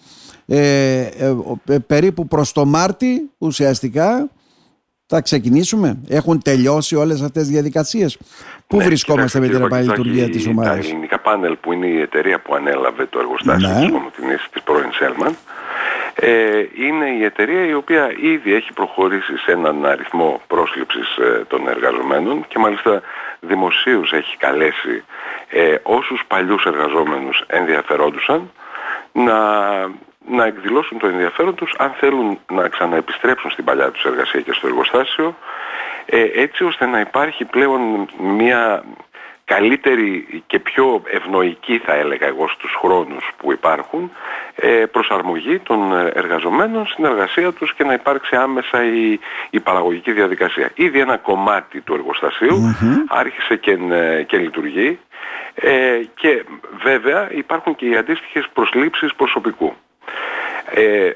ε, 0.47 1.01
ε, 1.67 1.79
περίπου 1.79 2.29
προς 2.29 2.53
το 2.53 2.65
Μάρτι 2.65 3.31
ουσιαστικά 3.39 4.29
θα 5.07 5.21
ξεκινήσουμε. 5.21 6.01
Έχουν 6.09 6.43
τελειώσει 6.43 6.97
όλες 6.97 7.23
αυτές 7.23 7.43
τις 7.43 7.53
διαδικασίες. 7.53 8.19
Πού 8.67 8.77
ναι, 8.77 8.85
βρισκόμαστε 8.85 9.41
με 9.41 9.49
την 9.49 9.63
επανειλειτουργία 9.63 10.31
της 10.31 10.47
ομάδας; 10.47 10.73
Τα 10.73 10.89
ελληνικά 10.89 11.21
πάνελ 11.21 11.57
που 11.57 11.73
είναι 11.73 11.87
η 11.87 12.01
εταιρεία 12.01 12.41
που 12.41 12.55
ανέλαβε 12.55 13.07
το 13.07 13.19
εργοστάσιο 13.19 13.69
ναι. 13.69 13.75
της 13.75 13.95
Ομοτινής 13.95 14.49
της 14.53 14.63
πρώην 14.63 14.93
Σέλμαν 14.93 15.31
ε, 15.31 15.35
είναι 16.77 17.07
η 17.19 17.25
εταιρεία 17.25 17.67
η 17.67 17.75
οποία 17.75 18.13
ήδη 18.21 18.55
έχει 18.55 18.73
προχωρήσει 18.73 19.37
σε 19.37 19.53
έναν 19.53 19.87
αριθμό 19.87 20.41
πρόσληψης 20.47 21.17
ε, 21.17 21.45
των 21.49 21.69
εργαζομένων 21.69 22.45
και 22.49 22.59
μάλιστα 22.59 23.03
δημοσίως 23.41 24.13
έχει 24.13 24.37
καλέσει 24.37 25.05
ε, 25.49 25.75
όσους 25.83 26.23
παλιούς 26.27 26.65
εργαζόμενους 26.65 27.45
ενδιαφερόντουσαν 27.47 28.51
να, 29.13 29.71
να 30.29 30.45
εκδηλώσουν 30.45 30.99
το 30.99 31.07
ενδιαφέρον 31.07 31.55
τους 31.55 31.75
αν 31.79 31.91
θέλουν 31.91 32.39
να 32.53 32.69
ξαναεπιστρέψουν 32.69 33.51
στην 33.51 33.65
παλιά 33.65 33.91
τους 33.91 34.05
εργασία 34.05 34.41
και 34.41 34.53
στο 34.53 34.67
εργοστάσιο 34.67 35.37
ε, 36.07 36.21
έτσι 36.35 36.65
ώστε 36.65 36.87
να 36.87 37.01
υπάρχει 37.01 37.45
πλέον 37.45 38.09
μια 38.19 38.85
καλύτερη 39.55 40.43
και 40.47 40.59
πιο 40.59 41.03
ευνοϊκή 41.07 41.79
θα 41.79 41.95
έλεγα 41.95 42.27
εγώ 42.27 42.49
στους 42.49 42.75
χρόνους 42.81 43.31
που 43.37 43.53
υπάρχουν 43.53 44.13
ε, 44.55 44.69
προσαρμογή 44.69 45.59
των 45.59 45.93
εργαζομένων 45.93 46.87
στην 46.87 47.05
εργασία 47.05 47.53
τους 47.53 47.75
και 47.75 47.85
να 47.85 47.93
υπάρξει 47.93 48.37
άμεσα 48.37 48.85
η, 48.85 49.19
η 49.51 49.61
παραγωγική 49.61 50.13
διαδικασία. 50.13 50.71
Ήδη 50.75 50.99
ένα 51.01 51.17
κομμάτι 51.17 51.81
του 51.81 51.95
εργοστασιου 51.95 52.77
άρχισε 53.09 53.57
και, 53.57 53.79
ε, 53.91 54.23
και 54.23 54.37
λειτουργεί 54.37 54.99
ε, 55.55 56.01
και 56.15 56.45
βέβαια 56.83 57.33
υπάρχουν 57.33 57.75
και 57.75 57.87
οι 57.87 57.97
αντίστοιχες 57.97 58.49
προσλήψεις 58.53 59.15
προσωπικού. 59.15 59.75
Ε, 60.75 61.11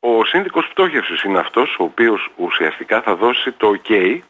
ο 0.00 0.24
σύνδικος 0.24 0.68
πτώχευσης 0.68 1.22
είναι 1.22 1.38
αυτός 1.38 1.76
ο 1.78 1.84
οποίος 1.84 2.30
ουσιαστικά 2.36 3.00
θα 3.00 3.14
δώσει 3.14 3.52
το 3.52 3.74
OK 3.82 4.20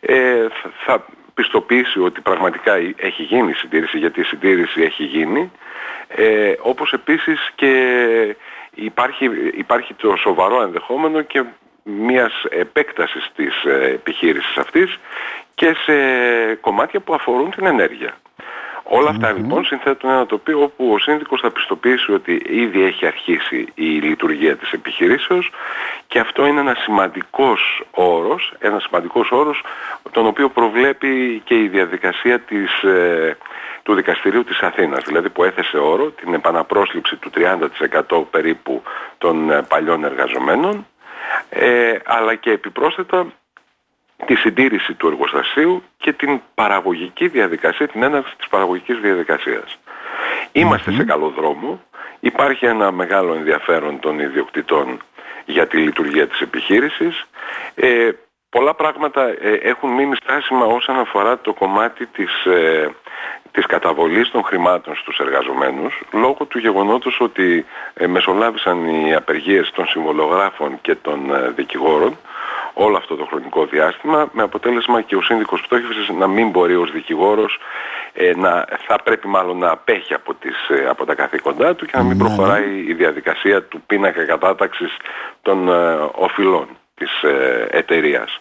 ε, 0.00 0.46
θα 0.84 1.04
πιστοποιήσει 1.38 2.00
ότι 2.00 2.20
πραγματικά 2.20 2.74
έχει 2.96 3.22
γίνει 3.22 3.50
η 3.50 3.54
συντήρηση, 3.54 3.98
γιατί 3.98 4.20
η 4.20 4.24
συντήρηση 4.24 4.82
έχει 4.82 5.04
γίνει, 5.04 5.52
ε, 6.08 6.52
όπως 6.60 6.92
επίσης 6.92 7.50
και 7.54 7.72
υπάρχει, 8.74 9.30
υπάρχει 9.54 9.94
το 9.94 10.16
σοβαρό 10.16 10.62
ενδεχόμενο 10.62 11.22
και 11.22 11.44
μιας 11.82 12.44
επέκτασης 12.50 13.30
της 13.36 13.64
ε, 13.64 13.84
επιχείρησης 13.84 14.56
αυτής 14.56 14.98
και 15.54 15.74
σε 15.84 15.94
κομμάτια 16.54 17.00
που 17.00 17.14
αφορούν 17.14 17.50
την 17.50 17.66
ενέργεια. 17.66 18.14
Όλα 18.90 19.10
αυτά 19.10 19.32
λοιπόν 19.32 19.64
συνθέτουν 19.64 20.10
ένα 20.10 20.26
τοπίο 20.26 20.62
όπου 20.62 20.92
ο 20.92 20.98
σύνδικος 20.98 21.40
θα 21.40 21.50
πιστοποιήσει 21.50 22.12
ότι 22.12 22.42
ήδη 22.46 22.82
έχει 22.82 23.06
αρχίσει 23.06 23.66
η 23.74 23.84
λειτουργία 23.84 24.56
της 24.56 24.72
επιχειρήσεως 24.72 25.50
και 26.06 26.18
αυτό 26.18 26.46
είναι 26.46 26.60
ένας 26.60 26.78
σημαντικός 26.78 27.82
όρος, 27.90 28.54
ένας 28.58 28.82
σημαντικός 28.82 29.30
όρος 29.30 29.62
τον 30.10 30.26
οποίο 30.26 30.48
προβλέπει 30.48 31.42
και 31.44 31.54
η 31.54 31.68
διαδικασία 31.68 32.40
της, 32.40 32.82
ε, 32.82 33.36
του 33.82 33.94
Δικαστηρίου 33.94 34.44
της 34.44 34.60
Αθήνας, 34.60 35.04
δηλαδή 35.06 35.28
που 35.28 35.44
έθεσε 35.44 35.78
όρο 35.78 36.10
την 36.10 36.34
επαναπρόσληψη 36.34 37.16
του 37.16 37.30
30% 37.30 38.24
περίπου 38.30 38.82
των 39.18 39.50
ε, 39.50 39.62
παλιών 39.62 40.04
εργαζομένων 40.04 40.86
ε, 41.48 41.94
αλλά 42.04 42.34
και 42.34 42.50
επιπρόσθετα 42.50 43.26
τη 44.26 44.34
συντήρηση 44.34 44.94
του 44.94 45.06
εργοστασίου 45.06 45.82
και 45.98 46.12
την 46.12 46.40
παραγωγική 46.54 47.28
διαδικασία, 47.28 47.88
την 47.88 48.02
έναρξη 48.02 48.36
της 48.36 48.48
παραγωγικής 48.48 48.98
διαδικασίας. 48.98 49.78
σε 50.96 51.04
καλό 51.04 51.28
δρόμο, 51.28 51.80
υπάρχει 52.20 52.66
ένα 52.66 52.92
μεγάλο 52.92 53.34
ενδιαφέρον 53.34 54.00
των 54.00 54.18
ιδιοκτητών 54.18 55.00
για 55.44 55.66
τη 55.66 55.76
λειτουργία 55.76 56.26
της 56.26 56.40
επιχείρησης. 56.40 57.26
Ε, 57.74 58.10
πολλά 58.50 58.74
πράγματα 58.74 59.22
ε, 59.22 59.52
έχουν 59.62 59.90
μείνει 59.90 60.16
στάσιμα 60.16 60.64
όσον 60.64 60.98
αφορά 60.98 61.38
το 61.38 61.52
κομμάτι 61.52 62.06
της, 62.06 62.44
ε, 62.44 62.90
της 63.50 63.66
καταβολής 63.66 64.30
των 64.30 64.42
χρημάτων 64.42 64.96
στους 64.96 65.18
εργαζομένους 65.18 66.00
λόγω 66.12 66.44
του 66.44 66.58
γεγονότος 66.58 67.20
ότι 67.20 67.66
ε, 67.94 68.06
μεσολάβησαν 68.06 68.88
οι 68.88 69.14
απεργίες 69.14 69.70
των 69.70 69.86
συμβολογράφων 69.86 70.78
και 70.80 70.94
των 70.94 71.34
ε, 71.34 71.50
δικηγόρων 71.50 72.18
όλο 72.80 72.96
αυτό 72.96 73.16
το 73.16 73.24
χρονικό 73.24 73.66
διάστημα 73.66 74.28
με 74.32 74.42
αποτέλεσμα 74.42 75.02
και 75.02 75.16
ο 75.16 75.22
σύνδικος 75.22 75.60
πτώχευσης 75.60 76.08
να 76.08 76.26
μην 76.26 76.50
μπορεί 76.50 76.76
ως 76.76 76.90
δικηγόρος 76.92 77.58
ε, 78.12 78.32
να, 78.36 78.66
θα 78.86 79.02
πρέπει 79.02 79.28
μάλλον 79.28 79.58
να 79.58 79.70
απέχει 79.70 80.14
από, 80.14 80.34
τις, 80.34 80.68
ε, 80.68 80.86
από 80.88 81.04
τα 81.04 81.14
καθήκοντά 81.14 81.74
του 81.74 81.86
και 81.86 81.96
να 81.96 82.02
μην 82.02 82.16
ναι, 82.16 82.22
ναι. 82.22 82.34
προχωράει 82.34 82.84
η 82.86 82.94
διαδικασία 82.94 83.62
του 83.62 83.82
πίνακα 83.86 84.24
κατάταξης 84.24 84.96
των 85.42 85.68
ε, 85.68 86.08
οφειλών 86.14 86.68
της 86.94 87.22
ε, 87.22 87.66
εταιρείας. 87.70 88.38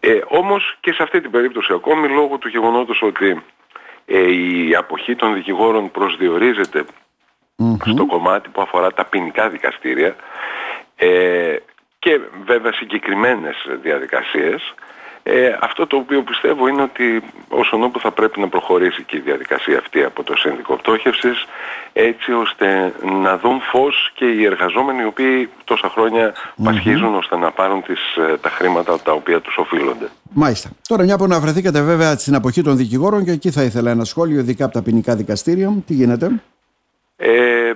Ε, 0.00 0.20
όμως 0.28 0.76
και 0.80 0.92
σε 0.92 1.02
αυτή 1.02 1.20
την 1.20 1.30
περίπτωση 1.30 1.72
ακόμη 1.72 2.08
λόγω 2.08 2.38
του 2.38 2.48
γεγονότος 2.48 3.02
ότι 3.02 3.42
η 4.04 4.74
αποχή 4.74 5.16
των 5.16 5.34
δικηγόρων 5.34 5.90
στο 7.84 8.06
κομμάτι 8.06 8.48
που 8.48 8.62
αφορά 8.62 8.92
τα 8.92 9.04
ποινικά 9.04 9.48
δικαστήρια 9.48 10.16
και 12.04 12.20
βέβαια 12.46 12.72
συγκεκριμένες 12.72 13.56
διαδικασίες. 13.82 14.74
Ε, 15.22 15.56
αυτό 15.60 15.86
το 15.86 15.96
οποίο 15.96 16.22
πιστεύω 16.22 16.68
είναι 16.68 16.82
ότι 16.82 17.22
όσον 17.48 17.82
όπου 17.82 18.00
θα 18.00 18.10
πρέπει 18.10 18.40
να 18.40 18.48
προχωρήσει 18.48 19.02
και 19.02 19.16
η 19.16 19.20
διαδικασία 19.20 19.78
αυτή 19.78 20.02
από 20.02 20.22
το 20.22 20.36
Σύνδικο 20.36 20.76
Πτώχευσης 20.76 21.44
έτσι 21.92 22.32
ώστε 22.32 22.92
να 23.22 23.38
δουν 23.38 23.60
φως 23.60 24.10
και 24.14 24.24
οι 24.24 24.44
εργαζόμενοι 24.44 25.02
οι 25.02 25.04
οποίοι 25.04 25.48
τόσα 25.64 25.88
χρόνια 25.88 26.34
πασχίζουν 26.64 27.14
ώστε 27.14 27.36
να 27.36 27.50
πάρουν 27.50 27.82
τις, 27.82 28.16
ε, 28.16 28.36
τα 28.36 28.48
χρήματα 28.48 29.00
τα 29.00 29.12
οποία 29.12 29.40
τους 29.40 29.56
οφείλονται. 29.56 30.08
Μάλιστα. 30.32 30.70
Τώρα 30.88 31.02
μια 31.02 31.16
που 31.16 31.24
αναφερθήκατε 31.24 31.82
βέβαια 31.82 32.18
στην 32.18 32.34
αποχή 32.34 32.62
των 32.62 32.76
δικηγόρων 32.76 33.24
και 33.24 33.30
εκεί 33.30 33.50
θα 33.50 33.62
ήθελα 33.62 33.90
ένα 33.90 34.04
σχόλιο 34.04 34.38
ειδικά 34.38 34.64
από 34.64 34.74
τα 34.74 34.82
ποινικά 34.82 35.16
δικαστήρια. 35.16 35.82
Τι 35.86 35.94
γίνεται; 35.94 36.30
Ε, 37.16 37.72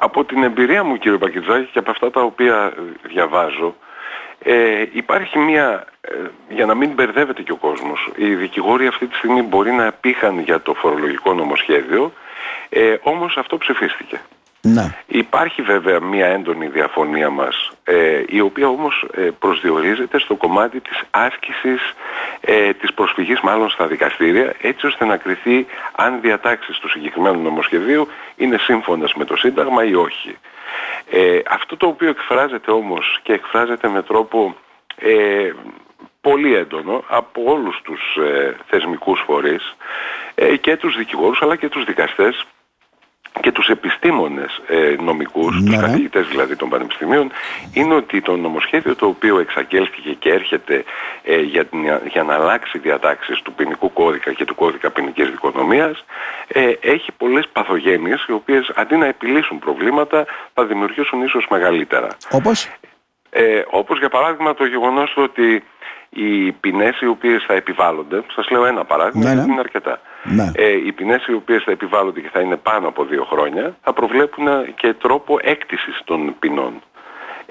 από 0.00 0.24
την 0.24 0.42
εμπειρία 0.42 0.84
μου 0.84 0.96
κύριε 0.96 1.18
Πακιτζάκη 1.18 1.68
και 1.72 1.78
από 1.78 1.90
αυτά 1.90 2.10
τα 2.10 2.20
οποία 2.20 2.72
διαβάζω 3.02 3.74
ε, 4.42 4.84
υπάρχει 4.92 5.38
μια, 5.38 5.86
ε, 6.00 6.14
για 6.48 6.66
να 6.66 6.74
μην 6.74 6.90
μπερδεύεται 6.90 7.42
και 7.42 7.52
ο 7.52 7.56
κόσμος, 7.56 8.10
οι 8.16 8.34
δικηγόροι 8.34 8.86
αυτή 8.86 9.06
τη 9.06 9.16
στιγμή 9.16 9.42
μπορεί 9.42 9.72
να 9.72 9.92
πήχαν 9.92 10.38
για 10.38 10.60
το 10.60 10.74
φορολογικό 10.74 11.34
νομοσχέδιο, 11.34 12.12
ε, 12.68 12.96
όμως 13.02 13.36
αυτό 13.36 13.58
ψηφίστηκε. 13.58 14.20
Ναι. 14.62 14.94
Υπάρχει 15.06 15.62
βέβαια 15.62 16.00
μια 16.00 16.26
έντονη 16.26 16.66
διαφωνία 16.66 17.30
μας, 17.30 17.70
ε, 17.84 18.22
η 18.26 18.40
οποία 18.40 18.68
όμως 18.68 19.06
ε, 19.14 19.20
προσδιορίζεται 19.20 20.18
στο 20.18 20.34
κομμάτι 20.34 20.80
της 20.80 21.02
άσκησης 21.10 21.94
ε, 22.40 22.72
της 22.72 22.92
προσφυγής 22.94 23.40
μάλλον 23.40 23.70
στα 23.70 23.86
δικαστήρια, 23.86 24.54
έτσι 24.60 24.86
ώστε 24.86 25.04
να 25.04 25.16
κριθεί 25.16 25.66
αν 25.92 26.14
οι 26.14 26.18
διατάξεις 26.18 26.78
του 26.78 26.88
συγκεκριμένου 26.88 27.42
νομοσχεδίου 27.42 28.08
είναι 28.36 28.56
σύμφωνες 28.58 29.14
με 29.14 29.24
το 29.24 29.36
Σύνταγμα 29.36 29.84
ή 29.84 29.94
όχι. 29.94 30.38
Ε, 31.10 31.38
αυτό 31.48 31.76
το 31.76 31.86
οποίο 31.86 32.08
εκφράζεται 32.08 32.70
όμως 32.70 33.20
και 33.22 33.32
εκφράζεται 33.32 33.88
με 33.88 34.02
τρόπο 34.02 34.56
ε, 34.96 35.52
πολύ 36.20 36.54
έντονο 36.54 37.04
από 37.08 37.42
όλους 37.44 37.80
τους 37.82 38.16
ε, 38.16 38.56
θεσμικούς 38.66 39.22
φορείς 39.26 39.76
ε, 40.34 40.56
και 40.56 40.76
τους 40.76 40.96
δικηγόρους 40.96 41.42
αλλά 41.42 41.56
και 41.56 41.68
τους 41.68 41.84
δικαστές 41.84 42.46
και 43.40 43.52
τους 43.52 43.68
επιστήμονες 43.68 44.60
ε, 44.68 44.96
νομικούς, 45.02 45.60
Ναι. 45.60 45.70
τους 45.70 45.80
καθηγητές 45.80 46.28
δηλαδή 46.28 46.56
των 46.56 46.68
πανεπιστημίων, 46.68 47.30
είναι 47.72 47.94
ότι 47.94 48.20
το 48.20 48.36
νομοσχέδιο 48.36 48.96
το 48.96 49.06
οποίο 49.06 49.38
εξαγγέλθηκε 49.38 50.10
και 50.18 50.30
έρχεται 50.30 50.84
ε, 51.22 51.40
για, 51.40 51.64
την- 51.64 52.00
για 52.10 52.22
να 52.22 52.34
αλλάξει 52.34 52.78
διατάξεις 52.78 53.42
του 53.42 53.52
ποινικού 53.52 53.92
κώδικα 53.92 54.32
και 54.32 54.44
του 54.44 54.54
κώδικα 54.54 54.90
ποινικής 54.90 55.30
δικονομίας 55.30 56.04
ε, 56.48 56.72
έχει 56.80 57.12
πολλές 57.12 57.48
παθογένειες 57.52 58.24
οι 58.28 58.32
οποίες 58.32 58.72
αντί 58.74 58.96
να 58.96 59.06
επιλύσουν 59.06 59.58
προβλήματα 59.58 60.24
θα 60.54 60.64
δημιουργήσουν 60.64 61.22
ίσως 61.22 61.46
μεγαλύτερα. 61.50 62.08
Όπως; 62.30 62.68
Ε, 63.30 63.62
όπως 63.70 63.98
για 63.98 64.08
παράδειγμα 64.08 64.54
το 64.54 64.64
γεγονός 64.64 65.12
ότι 65.16 65.64
οι 66.10 66.52
ποινές 66.52 67.00
οι 67.00 67.06
οποίες 67.06 67.44
θα 67.46 67.54
επιβάλλονται, 67.54 68.22
σας 68.34 68.50
λέω 68.50 68.64
ένα 68.66 68.84
παράδειγμα, 68.84 69.20
Ναι, 69.22 69.28
ναι. 69.28 69.34
γιατί 69.34 69.50
είναι 69.50 69.60
αρκετά. 69.60 70.00
Ναι. 70.22 70.50
Ε, 70.54 70.70
οι 70.86 70.92
ποινές 70.92 71.26
οι 71.26 71.32
οποίες 71.32 71.62
θα 71.62 71.70
επιβάλλονται 71.70 72.20
και 72.20 72.28
θα 72.32 72.40
είναι 72.40 72.56
πάνω 72.56 72.88
από 72.88 73.04
δύο 73.04 73.24
χρόνια, 73.24 73.76
θα 73.82 73.92
προβλέπουν 73.92 74.46
και 74.74 74.94
τρόπο 74.94 75.38
έκτησης 75.42 76.00
των 76.04 76.34
ποινών. 76.38 76.72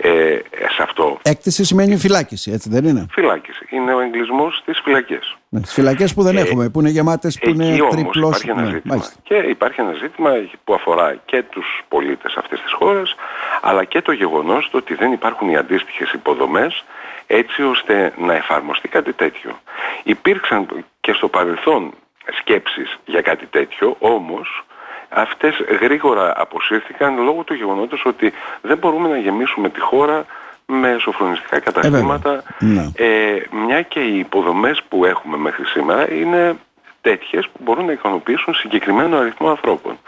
Ε, 0.02 0.38
σε 0.76 0.84
αυτό 0.84 1.18
Έκτηση 1.22 1.64
σημαίνει 1.64 1.98
φυλάκιση, 1.98 2.52
έτσι 2.52 2.70
δεν 2.70 2.86
είναι; 2.86 3.06
φυλάκιση. 3.12 3.66
Είναι 3.70 3.94
ο 3.94 4.00
εγκλισμός 4.00 4.58
στις 4.58 4.80
φυλακές. 4.84 5.38
Ναι. 5.50 5.62
Τις 5.62 5.74
φυλακές 5.74 6.14
που 6.14 6.22
δεν 6.24 6.38
Ε, 6.38 6.42
έχουμε, 6.42 6.70
που 6.70 6.80
είναι 6.80 6.90
γεμάτες, 6.90 7.40
που 7.40 7.50
είναι 7.50 7.70
Εκεί 7.70 7.82
όμως 7.82 7.96
τριπλός. 7.96 8.28
υπάρχει 8.42 8.50
ένα 8.50 8.62
ναι, 8.62 8.70
ζήτημα. 8.70 8.94
μάλιστα. 8.96 9.16
Και 9.24 9.36
υπάρχει 9.36 9.82
ένα 9.82 9.94
ζήτημα 9.94 10.32
που 10.64 10.74
αφορά 10.74 11.16
και 11.26 11.44
τους 11.50 11.84
πολίτες 11.88 12.36
αυτής 12.38 12.62
της 12.62 12.72
χώρας, 12.72 13.16
αλλά 13.62 13.84
και 13.84 14.02
το 14.02 14.12
γεγονός 14.12 14.70
το 14.72 14.78
ότι 14.78 14.94
δεν 14.96 15.12
υπάρχουν 15.12 15.50
οι 15.50 15.56
αντίστοιχες 15.58 16.12
υποδομές 16.14 16.84
έτσι 17.28 17.64
ώστε 17.64 18.14
να 18.18 18.34
εφαρμοστεί 18.34 18.88
κάτι 18.88 19.14
τέτοιο. 19.14 19.60
Υπήρξαν 20.04 20.66
και 21.02 21.14
στο 21.14 21.28
παρελθόν 21.28 21.94
σκέψεις 22.40 22.98
για 23.06 23.22
κάτι 23.22 23.46
τέτοιο, 23.46 23.96
όμως 24.00 24.64
αυτές 25.10 25.56
γρήγορα 25.82 26.34
αποσύρθηκαν 26.42 27.24
λόγω 27.24 27.44
του 27.44 27.54
γεγονότος 27.54 28.06
ότι 28.06 28.34
δεν 28.62 28.78
μπορούμε 28.78 29.10
να 29.10 29.18
γεμίσουμε 29.18 29.70
τη 29.70 29.80
χώρα 29.80 30.26
με 30.66 30.98
σοφρονιστικά 31.00 31.60
καταστήματα 31.60 32.44
Ναι. 32.60 32.92
ε, 32.96 33.42
μια 33.52 33.82
και 33.82 34.00
οι 34.00 34.20
υποδομές 34.20 34.82
που 34.90 35.06
έχουμε 35.06 35.38
μέχρι 35.38 35.66
σήμερα 35.66 36.12
είναι 36.12 36.56
τέτοιες 37.02 37.46
που 37.48 37.60
μπορούν 37.64 37.86
να 37.86 37.92
ικανοποιήσουν 37.92 38.54
συγκεκριμένο 38.54 39.18
αριθμό 39.18 39.50
ανθρώπων. 39.50 40.00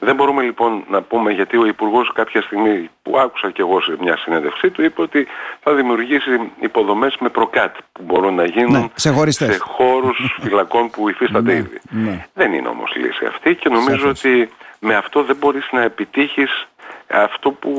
Δεν 0.00 0.14
μπορούμε 0.14 0.42
λοιπόν 0.42 0.84
να 0.88 1.02
πούμε 1.02 1.32
γιατί 1.32 1.56
ο 1.56 1.66
Υπουργός 1.66 2.12
κάποια 2.12 2.42
στιγμή 2.42 2.90
που 3.02 3.18
άκουσα 3.18 3.50
και 3.50 3.60
εγώ 3.60 3.80
σε 3.80 3.96
μια 4.00 4.16
συνέντευξή 4.16 4.70
του 4.70 4.82
είπε 4.82 5.02
ότι 5.02 5.26
θα 5.62 5.74
δημιουργήσει 5.74 6.50
υποδομές 6.60 7.16
με 7.20 7.28
προκάτ 7.28 7.76
που 7.92 8.02
μπορούν 8.04 8.34
να 8.34 8.44
γίνουν 8.44 8.72
Ναι, 8.80 8.88
ξεχωριστές. 8.94 9.52
σε 9.54 9.58
χώρους 9.62 10.36
φυλακών 10.40 10.90
που 10.90 11.08
υφίστανται 11.08 11.52
Ναι, 11.52 11.58
ήδη. 11.58 11.80
ναι. 11.90 12.26
Δεν 12.34 12.52
είναι 12.52 12.68
όμως 12.68 12.92
λύση 12.96 13.24
αυτή 13.26 13.54
και 13.54 13.68
νομίζω 13.68 13.98
Σαφώς. 13.98 14.24
ότι 14.24 14.50
με 14.78 14.94
αυτό 14.94 15.22
δεν 15.22 15.36
μπορείς 15.36 15.68
να 15.72 15.82
επιτύχεις 15.82 16.66
αυτό 17.10 17.50
που 17.50 17.72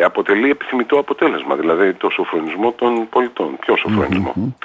ε, 0.00 0.04
αποτελεί 0.04 0.50
επιθυμητό 0.50 0.98
αποτέλεσμα, 0.98 1.54
δηλαδή 1.54 1.92
το 1.94 2.10
σοφρονισμό 2.10 2.72
των 2.72 3.08
πολιτών. 3.08 3.56
Ποιο 3.60 3.76
σοφρονισμό; 3.76 4.56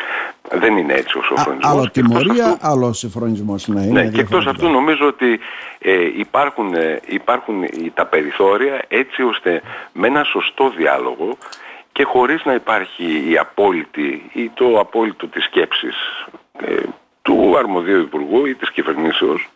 Δεν 0.51 0.77
είναι 0.77 0.93
έτσι 0.93 1.17
ο 1.17 1.19
Α, 1.19 1.23
σοφρονισμός. 1.23 1.71
άλλο 1.73 1.87
Και 1.87 1.99
εκτός 1.99 2.17
τιμωρία, 2.23 2.45
αυτού- 2.45 2.65
άλλο 2.65 2.93
συμφρονισμός 2.93 3.67
να 3.67 3.81
είναι. 3.81 3.91
ναι, 3.91 4.09
και 4.09 4.19
εκτός 4.19 4.43
διαφορετικά. 4.43 4.49
αυτού 4.51 4.69
νομίζω 4.69 5.07
ότι 5.07 5.39
ε, 5.79 6.19
υπάρχουν, 6.19 6.73
ε, 6.73 6.99
υπάρχουν 7.05 7.63
οι- 7.63 7.91
τα 7.93 8.05
περιθώρια 8.05 8.81
έτσι 8.87 9.21
ώστε 9.23 9.61
με 9.93 10.07
ένα 10.07 10.23
σωστό 10.23 10.69
διάλογο 10.77 11.37
και 11.91 12.03
χωρίς 12.03 12.45
να 12.45 12.53
υπάρχει 12.53 13.23
η 13.29 13.37
απόλυτη 13.37 14.29
ή 14.33 14.49
το 14.53 14.79
απόλυτο 14.79 15.27
της 15.27 15.43
σκέψης 15.43 15.95
ε, 16.59 16.75
του 17.21 17.55
αρμοδίου 17.57 17.99
υπουργού 17.99 18.45
ή 18.45 18.55
της 18.55 18.71
κυβερνήσεως 18.71 19.49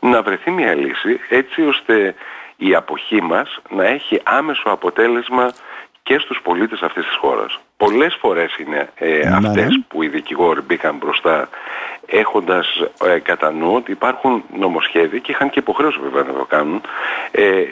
να 0.00 0.22
βρεθεί 0.22 0.50
μια 0.50 0.74
λύση 0.74 1.20
έτσι 1.28 1.62
ώστε 1.62 2.14
η 2.56 2.74
αποχή 2.74 3.22
μας 3.22 3.58
να 3.70 3.84
έχει 3.86 4.20
άμεσο 4.24 4.68
αποτέλεσμα 4.70 5.52
και 6.02 6.18
στους 6.18 6.40
πολίτες 6.42 6.80
αυτής 6.82 7.04
της 7.06 7.16
χώρας. 7.16 7.58
Πολλές 7.76 8.14
φορές 8.20 8.56
είναι 8.56 8.88
ε, 8.94 9.08
Ναι, 9.28 9.36
αυτές 9.36 9.66
ναι. 9.68 9.82
που 9.88 10.02
οι 10.02 10.08
δικηγόροι 10.08 10.60
μπήκαν 10.60 10.96
μπροστά 10.96 11.48
έχοντας 12.06 12.66
ε, 13.04 13.18
κατά 13.18 13.50
νου 13.52 13.74
ότι 13.74 13.90
υπάρχουν 13.90 14.44
νομοσχέδια 14.56 15.18
και 15.18 15.30
είχαν 15.32 15.50
και 15.50 15.58
υποχρέωση 15.58 15.98
βέβαια 16.02 16.22
να 16.22 16.32
το 16.32 16.44
κάνουν 16.44 16.80
ε, 17.30 17.64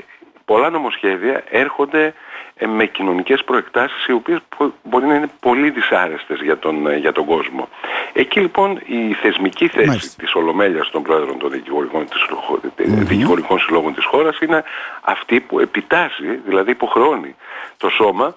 πολλά 0.45 0.71
νομοσχέδια 0.71 1.45
έρχονται 1.51 2.15
ε, 2.57 2.67
με 2.67 2.87
κοινωνικές 2.87 3.45
προεκτάσεις 3.45 4.07
οι 4.07 4.12
οποίες 4.12 4.38
μπο- 4.59 4.73
μπορεί 4.83 5.07
να 5.07 5.15
είναι 5.15 5.29
πολύ 5.41 5.71
δυσάρεστες 5.71 6.41
για 6.41 6.59
τον, 6.59 6.87
ε, 6.87 6.97
για 6.97 7.12
τον 7.12 7.25
κόσμο. 7.25 7.69
Εκεί 8.12 8.41
λοιπόν 8.41 8.81
η 8.87 9.12
θεσμική 9.12 9.69
θέση 9.69 9.87
Μάλιστα. 9.88 10.23
της 10.23 10.35
Ολομέλειας 10.35 10.91
των 10.91 11.03
Πρόεδρων 11.03 11.38
των 11.38 11.51
δικηγορικών, 11.51 12.05
της, 12.09 12.23
χω- 12.31 12.61
ε, 12.77 12.83
δικηγορικών 12.85 13.59
συλλόγων 13.59 13.95
της 13.95 14.05
χώρας 14.05 14.38
είναι 14.41 14.65
αυτή 15.03 15.41
που 15.41 15.59
επιτάσσει, 15.61 16.41
δηλαδή 16.47 16.71
υποχρεώνει 16.71 17.35
το 17.77 17.88
σώμα 17.88 18.37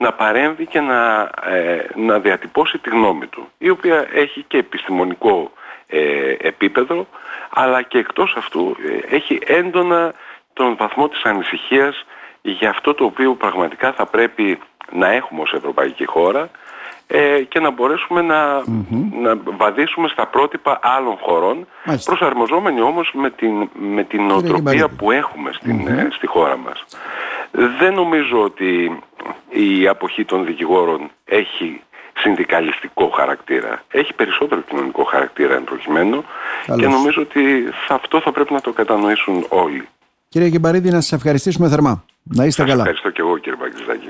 να 0.00 0.12
παρέμβει 0.12 0.66
και 0.66 0.80
να, 0.80 1.30
ε, 1.44 1.86
να 1.94 2.18
διατυπώσει 2.18 2.78
τη 2.78 2.90
γνώμη 2.90 3.26
του, 3.26 3.48
η 3.58 3.70
οποία 3.70 4.06
έχει 4.12 4.44
και 4.48 4.58
επιστημονικό 4.58 5.52
ε, 5.86 6.00
επίπεδο, 6.38 7.06
αλλά 7.50 7.82
και 7.82 7.98
εκτός 7.98 8.34
αυτού 8.36 8.76
ε, 9.10 9.14
έχει 9.14 9.38
έντονα 9.46 10.12
τον 10.52 10.76
βαθμό 10.76 11.08
της 11.08 11.22
ανησυχίας 11.22 12.04
για 12.42 12.70
αυτό 12.70 12.94
το 12.94 13.04
οποίο 13.04 13.34
πραγματικά 13.34 13.92
θα 13.92 14.06
πρέπει 14.06 14.58
να 14.92 15.08
έχουμε 15.12 15.40
ως 15.40 15.52
ευρωπαϊκή 15.52 16.04
χώρα 16.04 16.50
ε, 17.06 17.42
και 17.42 17.60
να 17.60 17.70
μπορέσουμε 17.70 18.22
να, 18.22 18.62
να 19.20 19.36
βαδίσουμε 19.44 20.08
στα 20.08 20.26
πρότυπα 20.26 20.78
άλλων 20.82 21.16
χωρών, 21.20 21.66
Μάλιστα. 21.84 22.14
προσαρμοζόμενοι 22.14 22.80
όμως 22.80 23.10
με 23.14 23.30
την, 23.30 23.68
με 23.72 24.04
την 24.04 24.22
νοοτροπία 24.26 24.72
Γεμπαρίδη. 24.72 24.96
που 24.96 25.10
έχουμε 25.10 25.52
στην, 25.52 25.86
ε, 25.86 26.08
στη 26.10 26.26
χώρα 26.26 26.56
μας. 26.56 26.84
Δεν 27.52 27.94
νομίζω 27.94 28.42
ότι 28.42 28.98
η 29.48 29.86
αποχή 29.88 30.24
των 30.24 30.44
δικηγόρων 30.44 31.10
έχει 31.24 31.80
συνδικαλιστικό 32.16 33.08
χαρακτήρα. 33.08 33.82
Έχει 33.90 34.14
περισσότερο 34.14 34.60
κοινωνικό 34.60 35.04
χαρακτήρα 35.04 35.54
εν 35.54 35.64
προκειμένου 35.64 36.24
Καλώς. 36.66 36.82
και 36.82 36.88
νομίζω 36.88 37.22
ότι 37.22 37.40
θα- 37.86 37.94
αυτό 37.94 38.20
θα 38.20 38.32
πρέπει 38.32 38.52
να 38.52 38.60
το 38.60 38.72
κατανοήσουν 38.72 39.46
όλοι. 39.48 39.88
Κύριε 40.28 40.48
Γεμπαρίδη, 40.48 40.88
να 40.90 41.00
σας 41.00 41.12
ευχαριστήσουμε 41.12 41.68
θερμά. 41.68 42.04
Να 42.22 42.44
είστε 42.44 42.60
Σας 42.60 42.70
καλά. 42.70 42.80
ευχαριστώ 42.80 43.10
και 43.10 43.20
εγώ 43.20 43.38
κύριε 43.38 43.58
Παγκριστάκη. 43.58 44.08